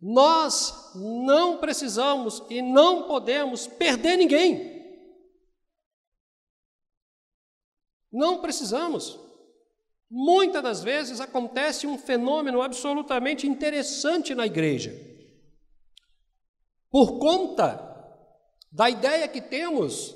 Nós 0.00 0.92
não 0.94 1.58
precisamos 1.58 2.42
e 2.50 2.60
não 2.60 3.06
podemos 3.06 3.66
perder 3.66 4.16
ninguém. 4.16 4.76
Não 8.12 8.40
precisamos. 8.40 9.18
Muitas 10.10 10.62
das 10.62 10.82
vezes 10.82 11.20
acontece 11.20 11.86
um 11.86 11.98
fenômeno 11.98 12.62
absolutamente 12.62 13.46
interessante 13.46 14.34
na 14.34 14.46
igreja. 14.46 14.94
Por 16.90 17.18
conta 17.18 17.82
da 18.70 18.88
ideia 18.88 19.26
que 19.26 19.40
temos 19.40 20.14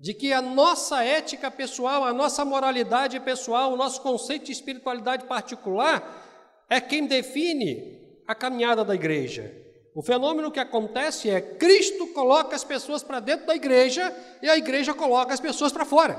de 0.00 0.14
que 0.14 0.32
a 0.32 0.40
nossa 0.40 1.04
ética 1.04 1.50
pessoal, 1.50 2.04
a 2.04 2.12
nossa 2.12 2.42
moralidade 2.42 3.20
pessoal, 3.20 3.70
o 3.70 3.76
nosso 3.76 4.00
conceito 4.00 4.46
de 4.46 4.52
espiritualidade 4.52 5.26
particular 5.26 6.64
é 6.70 6.80
quem 6.80 7.06
define 7.06 8.00
a 8.26 8.34
caminhada 8.34 8.82
da 8.82 8.94
igreja. 8.94 9.54
O 9.94 10.02
fenômeno 10.02 10.50
que 10.50 10.58
acontece 10.58 11.28
é 11.28 11.42
Cristo 11.42 12.06
coloca 12.14 12.56
as 12.56 12.64
pessoas 12.64 13.02
para 13.02 13.20
dentro 13.20 13.46
da 13.46 13.54
igreja 13.54 14.10
e 14.40 14.48
a 14.48 14.56
igreja 14.56 14.94
coloca 14.94 15.34
as 15.34 15.40
pessoas 15.40 15.70
para 15.70 15.84
fora. 15.84 16.18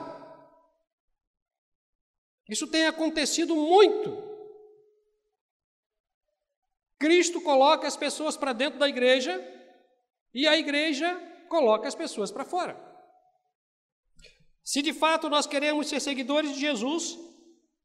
Isso 2.47 2.67
tem 2.67 2.85
acontecido 2.85 3.55
muito. 3.55 4.29
Cristo 6.99 7.41
coloca 7.41 7.87
as 7.87 7.97
pessoas 7.97 8.37
para 8.37 8.53
dentro 8.53 8.77
da 8.77 8.87
igreja 8.87 9.43
e 10.31 10.45
a 10.45 10.55
igreja 10.55 11.19
coloca 11.49 11.87
as 11.87 11.95
pessoas 11.95 12.29
para 12.29 12.45
fora. 12.45 12.90
Se 14.71 14.81
de 14.81 14.93
fato 14.93 15.29
nós 15.29 15.45
queremos 15.45 15.89
ser 15.89 15.99
seguidores 15.99 16.53
de 16.53 16.61
Jesus, 16.61 17.19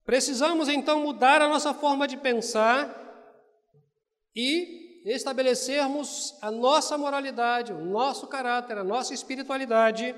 precisamos 0.05 0.69
então 0.69 1.01
mudar 1.01 1.43
a 1.43 1.49
nossa 1.49 1.75
forma 1.75 2.07
de 2.07 2.17
pensar 2.17 2.95
e 4.33 5.03
estabelecermos 5.05 6.39
a 6.41 6.49
nossa 6.49 6.97
moralidade, 6.97 7.73
o 7.73 7.85
nosso 7.85 8.29
caráter, 8.29 8.79
a 8.79 8.85
nossa 8.85 9.13
espiritualidade 9.13 10.15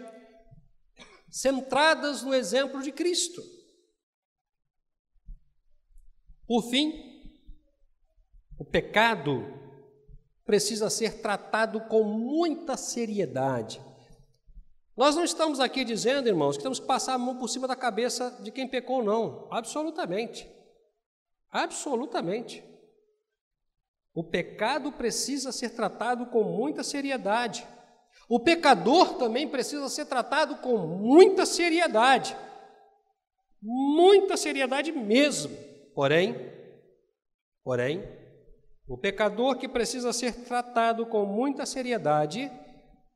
centradas 1.30 2.22
no 2.22 2.34
exemplo 2.34 2.82
de 2.82 2.92
Cristo. 2.92 3.40
Por 6.46 6.68
fim, 6.68 6.92
o 8.58 8.64
pecado 8.66 9.42
precisa 10.44 10.90
ser 10.90 11.22
tratado 11.22 11.80
com 11.88 12.04
muita 12.04 12.76
seriedade. 12.76 13.87
Nós 14.98 15.14
não 15.14 15.22
estamos 15.22 15.60
aqui 15.60 15.84
dizendo, 15.84 16.26
irmãos, 16.26 16.56
que 16.56 16.62
temos 16.64 16.80
que 16.80 16.86
passar 16.86 17.14
a 17.14 17.18
mão 17.18 17.36
por 17.36 17.46
cima 17.48 17.68
da 17.68 17.76
cabeça 17.76 18.36
de 18.42 18.50
quem 18.50 18.66
pecou, 18.66 19.00
não. 19.00 19.46
Absolutamente. 19.48 20.50
Absolutamente. 21.52 22.64
O 24.12 24.24
pecado 24.24 24.90
precisa 24.90 25.52
ser 25.52 25.70
tratado 25.70 26.26
com 26.26 26.42
muita 26.42 26.82
seriedade. 26.82 27.64
O 28.28 28.40
pecador 28.40 29.14
também 29.14 29.46
precisa 29.46 29.88
ser 29.88 30.06
tratado 30.06 30.56
com 30.56 30.76
muita 30.76 31.46
seriedade. 31.46 32.36
Muita 33.62 34.36
seriedade 34.36 34.90
mesmo. 34.90 35.56
Porém, 35.94 36.34
porém, 37.62 38.02
o 38.88 38.98
pecador 38.98 39.58
que 39.58 39.68
precisa 39.68 40.12
ser 40.12 40.34
tratado 40.44 41.06
com 41.06 41.24
muita 41.24 41.64
seriedade 41.64 42.50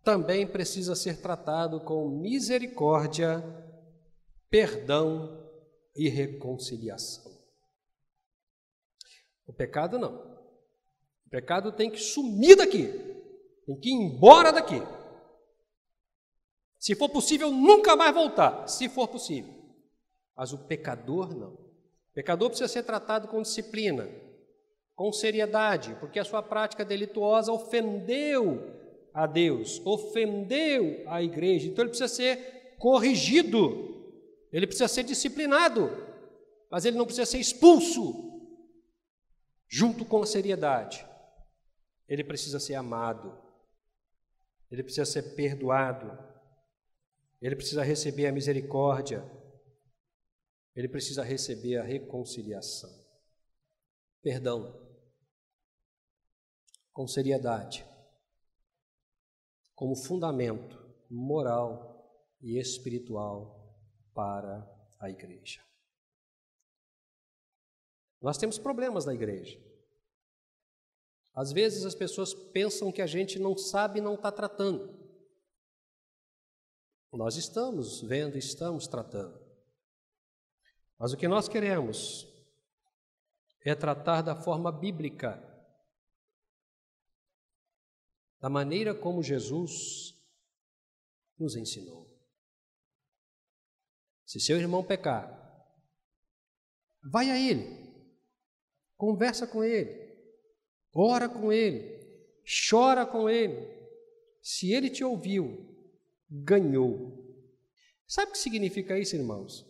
também 0.04 0.46
precisa 0.46 0.94
ser 0.94 1.20
tratado 1.20 1.80
com 1.80 2.08
misericórdia, 2.08 3.42
perdão 4.50 5.48
e 5.94 6.08
reconciliação. 6.08 7.30
O 9.46 9.52
pecado 9.52 9.98
não 9.98 10.32
pecado 11.32 11.72
tem 11.72 11.90
que 11.90 11.98
sumir 11.98 12.56
daqui, 12.56 12.88
tem 13.64 13.80
que 13.80 13.88
ir 13.88 13.94
embora 13.94 14.52
daqui. 14.52 14.82
Se 16.78 16.94
for 16.94 17.08
possível, 17.08 17.50
nunca 17.50 17.96
mais 17.96 18.14
voltar, 18.14 18.68
se 18.68 18.86
for 18.86 19.08
possível. 19.08 19.54
Mas 20.36 20.52
o 20.52 20.58
pecador 20.58 21.34
não. 21.34 21.54
O 21.54 22.14
pecador 22.14 22.50
precisa 22.50 22.68
ser 22.68 22.82
tratado 22.82 23.28
com 23.28 23.40
disciplina, 23.40 24.10
com 24.94 25.10
seriedade, 25.10 25.96
porque 26.00 26.18
a 26.18 26.24
sua 26.24 26.42
prática 26.42 26.84
delituosa 26.84 27.50
ofendeu 27.50 28.81
a 29.14 29.26
Deus, 29.26 29.80
ofendeu 29.84 31.02
a 31.06 31.22
igreja. 31.22 31.68
Então 31.68 31.82
ele 31.82 31.90
precisa 31.90 32.08
ser 32.08 32.76
corrigido, 32.78 34.14
ele 34.52 34.66
precisa 34.66 34.88
ser 34.88 35.04
disciplinado, 35.04 35.90
mas 36.70 36.84
ele 36.84 36.96
não 36.96 37.04
precisa 37.04 37.26
ser 37.26 37.38
expulso. 37.38 38.30
Junto 39.68 40.04
com 40.04 40.22
a 40.22 40.26
seriedade 40.26 41.06
ele 42.08 42.24
precisa 42.24 42.60
ser 42.60 42.74
amado, 42.74 43.40
ele 44.70 44.82
precisa 44.82 45.06
ser 45.06 45.34
perdoado, 45.34 46.12
ele 47.40 47.56
precisa 47.56 47.82
receber 47.82 48.26
a 48.26 48.32
misericórdia, 48.32 49.24
ele 50.76 50.88
precisa 50.88 51.22
receber 51.22 51.78
a 51.78 51.82
reconciliação. 51.82 52.90
Perdão, 54.22 54.78
com 56.92 57.06
seriedade, 57.08 57.84
como 59.74 59.96
fundamento 59.96 60.78
moral 61.10 61.92
e 62.40 62.58
espiritual 62.58 63.76
para 64.14 64.68
a 64.98 65.10
igreja. 65.10 65.60
Nós 68.20 68.38
temos 68.38 68.58
problemas 68.58 69.04
na 69.04 69.14
igreja. 69.14 69.60
Às 71.34 71.50
vezes 71.52 71.84
as 71.84 71.94
pessoas 71.94 72.32
pensam 72.34 72.92
que 72.92 73.02
a 73.02 73.06
gente 73.06 73.38
não 73.38 73.56
sabe 73.56 73.98
e 73.98 74.02
não 74.02 74.14
está 74.14 74.30
tratando. 74.30 75.00
Nós 77.12 77.36
estamos 77.36 78.00
vendo, 78.00 78.38
estamos 78.38 78.86
tratando. 78.86 79.38
Mas 80.98 81.12
o 81.12 81.16
que 81.16 81.28
nós 81.28 81.48
queremos 81.48 82.26
é 83.64 83.74
tratar 83.74 84.22
da 84.22 84.34
forma 84.34 84.72
bíblica, 84.72 85.42
da 88.42 88.50
maneira 88.50 88.92
como 88.92 89.22
Jesus 89.22 90.20
nos 91.38 91.54
ensinou. 91.54 92.10
Se 94.26 94.40
seu 94.40 94.58
irmão 94.58 94.82
pecar, 94.82 95.30
vai 97.00 97.30
a 97.30 97.38
ele, 97.38 97.64
conversa 98.96 99.46
com 99.46 99.62
ele, 99.62 100.12
ora 100.92 101.28
com 101.28 101.52
ele, 101.52 102.00
chora 102.68 103.06
com 103.06 103.30
ele. 103.30 103.80
Se 104.42 104.72
ele 104.72 104.90
te 104.90 105.04
ouviu, 105.04 105.72
ganhou. 106.28 107.16
Sabe 108.08 108.30
o 108.30 108.32
que 108.32 108.38
significa 108.38 108.98
isso, 108.98 109.14
irmãos? 109.14 109.64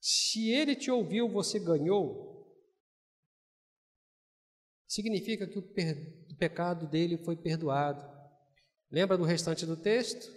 Se 0.00 0.50
ele 0.50 0.74
te 0.74 0.90
ouviu, 0.90 1.28
você 1.28 1.60
ganhou. 1.60 2.32
Significa 4.88 5.46
que 5.46 5.58
o, 5.58 5.62
o 5.62 6.21
pecado 6.42 6.88
dele 6.88 7.16
foi 7.16 7.36
perdoado. 7.36 8.04
Lembra 8.90 9.16
do 9.16 9.22
restante 9.22 9.64
do 9.64 9.76
texto? 9.76 10.28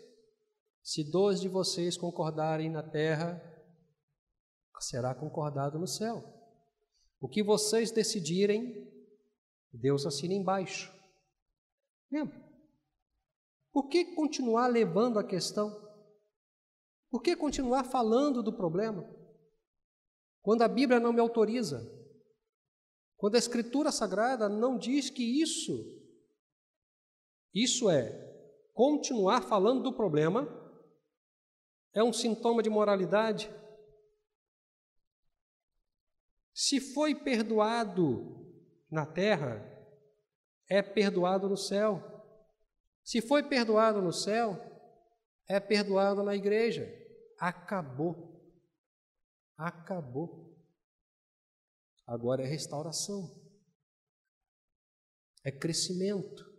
Se 0.83 1.03
dois 1.03 1.41
de 1.41 1.49
vocês 1.49 1.97
concordarem 1.97 2.69
na 2.69 2.83
terra, 2.83 3.41
será 4.79 5.15
concordado 5.15 5.79
no 5.79 5.87
céu. 5.87 6.23
O 7.19 7.27
que 7.27 7.41
vocês 7.41 7.89
decidirem, 7.89 8.87
Deus 9.73 10.05
assina 10.05 10.35
embaixo. 10.35 10.93
Lembra? 12.11 12.39
Por 13.73 13.87
que 13.87 14.13
continuar 14.13 14.67
levando 14.67 15.17
a 15.17 15.23
questão? 15.23 15.75
Por 17.09 17.19
que 17.23 17.35
continuar 17.35 17.83
falando 17.83 18.43
do 18.43 18.53
problema? 18.53 19.03
Quando 20.43 20.61
a 20.61 20.67
Bíblia 20.67 20.99
não 20.99 21.11
me 21.11 21.19
autoriza, 21.19 21.81
quando 23.17 23.35
a 23.35 23.39
Escritura 23.39 23.91
Sagrada 23.91 24.49
não 24.49 24.77
diz 24.77 25.09
que 25.09 25.23
isso, 25.41 25.73
isso 27.53 27.89
é 27.89 28.23
continuar 28.73 29.41
falando 29.41 29.83
do 29.83 29.93
problema, 29.93 30.47
é 31.93 32.03
um 32.03 32.11
sintoma 32.11 32.61
de 32.61 32.69
moralidade. 32.69 33.49
Se 36.53 36.81
foi 36.81 37.15
perdoado 37.15 38.45
na 38.91 39.05
terra, 39.05 39.63
é 40.67 40.81
perdoado 40.81 41.47
no 41.47 41.55
céu. 41.55 42.03
Se 43.01 43.21
foi 43.21 43.43
perdoado 43.43 44.01
no 44.01 44.11
céu, 44.11 44.59
é 45.47 45.59
perdoado 45.59 46.21
na 46.23 46.35
igreja. 46.35 46.91
Acabou. 47.39 48.41
Acabou. 49.57 50.54
Agora 52.05 52.43
é 52.43 52.45
restauração. 52.45 53.41
É 55.43 55.51
crescimento. 55.51 56.53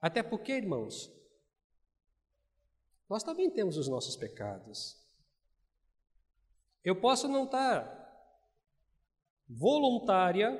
Até 0.00 0.22
porque, 0.22 0.52
irmãos, 0.52 1.10
nós 3.08 3.22
também 3.22 3.50
temos 3.50 3.76
os 3.76 3.88
nossos 3.88 4.16
pecados. 4.16 5.02
Eu 6.82 7.00
posso 7.00 7.26
não 7.26 7.44
estar 7.44 8.02
voluntária, 9.48 10.50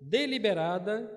deliberada, 0.00 1.10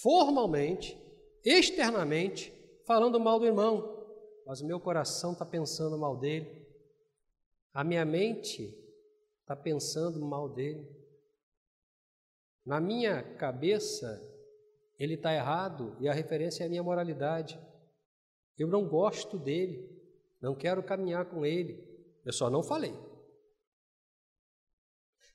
formalmente, 0.00 0.96
externamente, 1.44 2.52
falando 2.86 3.18
mal 3.18 3.38
do 3.38 3.46
irmão, 3.46 4.06
mas 4.46 4.60
o 4.60 4.66
meu 4.66 4.80
coração 4.80 5.32
está 5.32 5.44
pensando 5.44 5.98
mal 5.98 6.16
dele, 6.16 6.66
a 7.72 7.82
minha 7.82 8.04
mente 8.04 8.81
está 9.42 9.54
pensando 9.54 10.24
mal 10.24 10.48
dele, 10.48 10.88
na 12.64 12.80
minha 12.80 13.22
cabeça 13.36 14.20
ele 14.98 15.14
está 15.14 15.34
errado 15.34 15.96
e 16.00 16.08
a 16.08 16.12
referência 16.12 16.62
é 16.62 16.66
a 16.66 16.70
minha 16.70 16.82
moralidade. 16.82 17.60
Eu 18.56 18.68
não 18.68 18.88
gosto 18.88 19.38
dele, 19.38 19.90
não 20.40 20.54
quero 20.54 20.82
caminhar 20.82 21.26
com 21.26 21.44
ele, 21.44 21.84
eu 22.24 22.32
só 22.32 22.48
não 22.48 22.62
falei. 22.62 22.94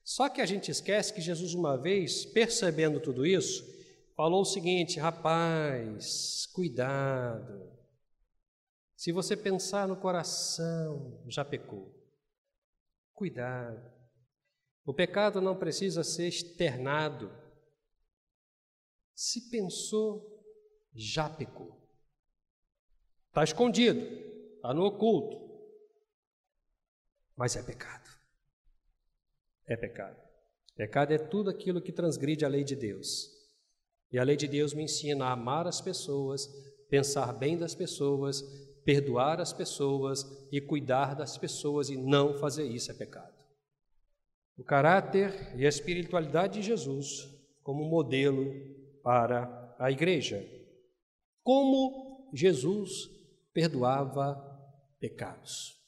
Só 0.04 0.30
que 0.30 0.40
a 0.40 0.46
gente 0.46 0.72
esquece 0.72 1.14
que 1.14 1.20
Jesus, 1.20 1.54
uma 1.54 1.78
vez, 1.78 2.26
percebendo 2.26 3.02
tudo 3.02 3.26
isso, 3.26 3.66
falou 4.16 4.42
o 4.42 4.46
seguinte: 4.46 5.00
rapaz, 5.00 6.46
cuidado. 6.54 7.70
Se 8.96 9.12
você 9.12 9.36
pensar 9.36 9.86
no 9.86 9.98
coração, 9.98 11.22
já 11.28 11.44
pecou. 11.44 11.94
Cuidado. 13.14 13.97
O 14.88 14.94
pecado 14.94 15.42
não 15.42 15.54
precisa 15.54 16.02
ser 16.02 16.30
externado. 16.30 17.30
Se 19.14 19.50
pensou, 19.50 20.42
já 20.96 21.30
pecou. 21.30 21.78
Está 23.28 23.44
escondido, 23.44 24.00
está 24.56 24.74
no 24.74 24.86
oculto. 24.86 25.46
Mas 27.36 27.58
é 27.58 27.64
pecado. 27.64 28.10
É 29.66 29.76
pecado. 29.76 30.26
Pecado 30.74 31.12
é 31.12 31.18
tudo 31.18 31.50
aquilo 31.50 31.82
que 31.82 31.92
transgride 31.92 32.46
a 32.46 32.48
lei 32.48 32.64
de 32.64 32.78
Deus. 32.78 33.30
E 34.10 34.18
a 34.18 34.24
lei 34.24 34.38
de 34.38 34.48
Deus 34.48 34.74
me 34.74 34.84
ensina 34.84 35.26
a 35.26 35.34
amar 35.34 35.68
as 35.68 35.82
pessoas, 35.82 36.48
pensar 36.90 37.34
bem 37.34 37.58
das 37.58 37.76
pessoas, 37.76 38.42
perdoar 38.86 39.42
as 39.42 39.52
pessoas 39.52 40.26
e 40.50 40.62
cuidar 40.62 41.14
das 41.14 41.38
pessoas, 41.38 41.90
e 41.90 41.98
não 41.98 42.40
fazer 42.40 42.64
isso 42.64 42.90
é 42.90 42.94
pecado. 42.94 43.37
O 44.58 44.64
caráter 44.64 45.56
e 45.56 45.66
a 45.66 45.70
espiritualidade 45.70 46.60
de 46.60 46.66
Jesus 46.66 47.30
como 47.64 47.86
modelo 47.86 48.54
para 49.04 49.76
a 49.78 49.92
igreja. 49.92 50.44
Como 51.44 52.30
Jesus 52.34 53.10
perdoava 53.54 54.36
pecados, 55.00 55.80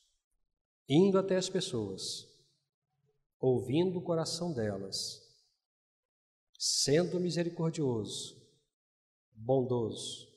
indo 0.87 1.17
até 1.17 1.35
as 1.35 1.49
pessoas, 1.49 2.27
ouvindo 3.39 3.99
o 3.99 4.03
coração 4.03 4.53
delas 4.53 5.27
sendo 6.59 7.21
misericordioso, 7.21 8.37
bondoso. 9.31 10.27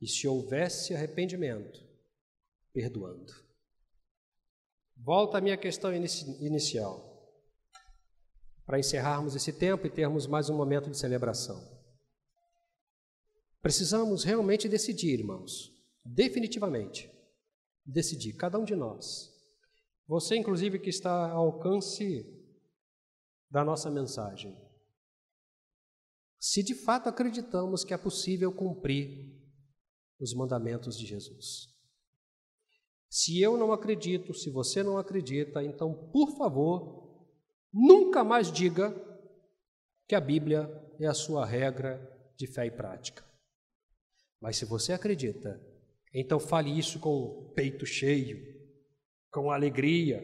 E 0.00 0.08
se 0.08 0.26
houvesse 0.26 0.92
arrependimento, 0.92 1.80
perdoando. 2.72 3.43
Volta 5.04 5.36
à 5.36 5.40
minha 5.42 5.58
questão 5.58 5.92
inicial, 5.92 7.30
para 8.64 8.78
encerrarmos 8.78 9.36
esse 9.36 9.52
tempo 9.52 9.86
e 9.86 9.90
termos 9.90 10.26
mais 10.26 10.48
um 10.48 10.56
momento 10.56 10.88
de 10.88 10.96
celebração. 10.96 11.62
Precisamos 13.60 14.24
realmente 14.24 14.66
decidir, 14.66 15.18
irmãos, 15.20 15.70
definitivamente, 16.02 17.10
decidir, 17.84 18.32
cada 18.32 18.58
um 18.58 18.64
de 18.64 18.74
nós. 18.74 19.30
Você, 20.06 20.36
inclusive, 20.36 20.78
que 20.78 20.88
está 20.88 21.30
ao 21.32 21.48
alcance 21.48 22.24
da 23.50 23.62
nossa 23.62 23.90
mensagem. 23.90 24.58
Se 26.40 26.62
de 26.62 26.74
fato 26.74 27.10
acreditamos 27.10 27.84
que 27.84 27.92
é 27.92 27.98
possível 27.98 28.50
cumprir 28.50 29.38
os 30.18 30.32
mandamentos 30.32 30.96
de 30.96 31.04
Jesus. 31.04 31.73
Se 33.14 33.40
eu 33.40 33.56
não 33.56 33.72
acredito, 33.72 34.34
se 34.34 34.50
você 34.50 34.82
não 34.82 34.98
acredita, 34.98 35.62
então, 35.62 35.94
por 36.12 36.36
favor, 36.36 37.30
nunca 37.72 38.24
mais 38.24 38.50
diga 38.50 38.92
que 40.08 40.16
a 40.16 40.20
Bíblia 40.20 40.68
é 40.98 41.06
a 41.06 41.14
sua 41.14 41.46
regra 41.46 42.02
de 42.36 42.48
fé 42.48 42.66
e 42.66 42.72
prática. 42.72 43.24
Mas 44.40 44.56
se 44.56 44.64
você 44.64 44.92
acredita, 44.92 45.64
então 46.12 46.40
fale 46.40 46.76
isso 46.76 46.98
com 46.98 47.10
o 47.10 47.52
peito 47.54 47.86
cheio, 47.86 48.36
com 49.30 49.48
alegria, 49.48 50.20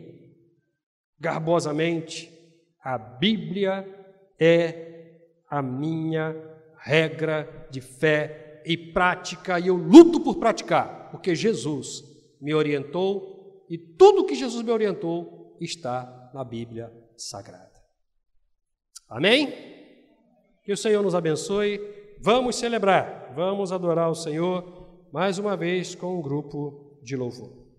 garbosamente, 1.16 2.28
a 2.82 2.98
Bíblia 2.98 3.86
é 4.36 5.28
a 5.48 5.62
minha 5.62 6.34
regra 6.76 7.68
de 7.70 7.80
fé 7.80 8.64
e 8.66 8.76
prática, 8.76 9.60
e 9.60 9.68
eu 9.68 9.76
luto 9.76 10.20
por 10.20 10.40
praticar, 10.40 11.08
porque 11.12 11.36
Jesus 11.36 12.09
me 12.40 12.54
orientou 12.54 13.64
e 13.68 13.76
tudo 13.76 14.24
que 14.24 14.34
Jesus 14.34 14.64
me 14.64 14.72
orientou 14.72 15.56
está 15.60 16.30
na 16.34 16.42
Bíblia 16.42 16.92
Sagrada. 17.16 17.70
Amém? 19.08 19.52
Que 20.62 20.72
o 20.72 20.76
Senhor 20.76 21.02
nos 21.02 21.14
abençoe. 21.14 21.80
vamos 22.20 22.56
celebrar, 22.56 23.32
vamos 23.34 23.72
adorar 23.72 24.10
o 24.10 24.14
Senhor 24.14 25.08
mais 25.12 25.38
uma 25.38 25.56
vez 25.56 25.94
com 25.94 26.18
um 26.18 26.22
grupo 26.22 26.98
de 27.02 27.16
louvor. 27.16 27.69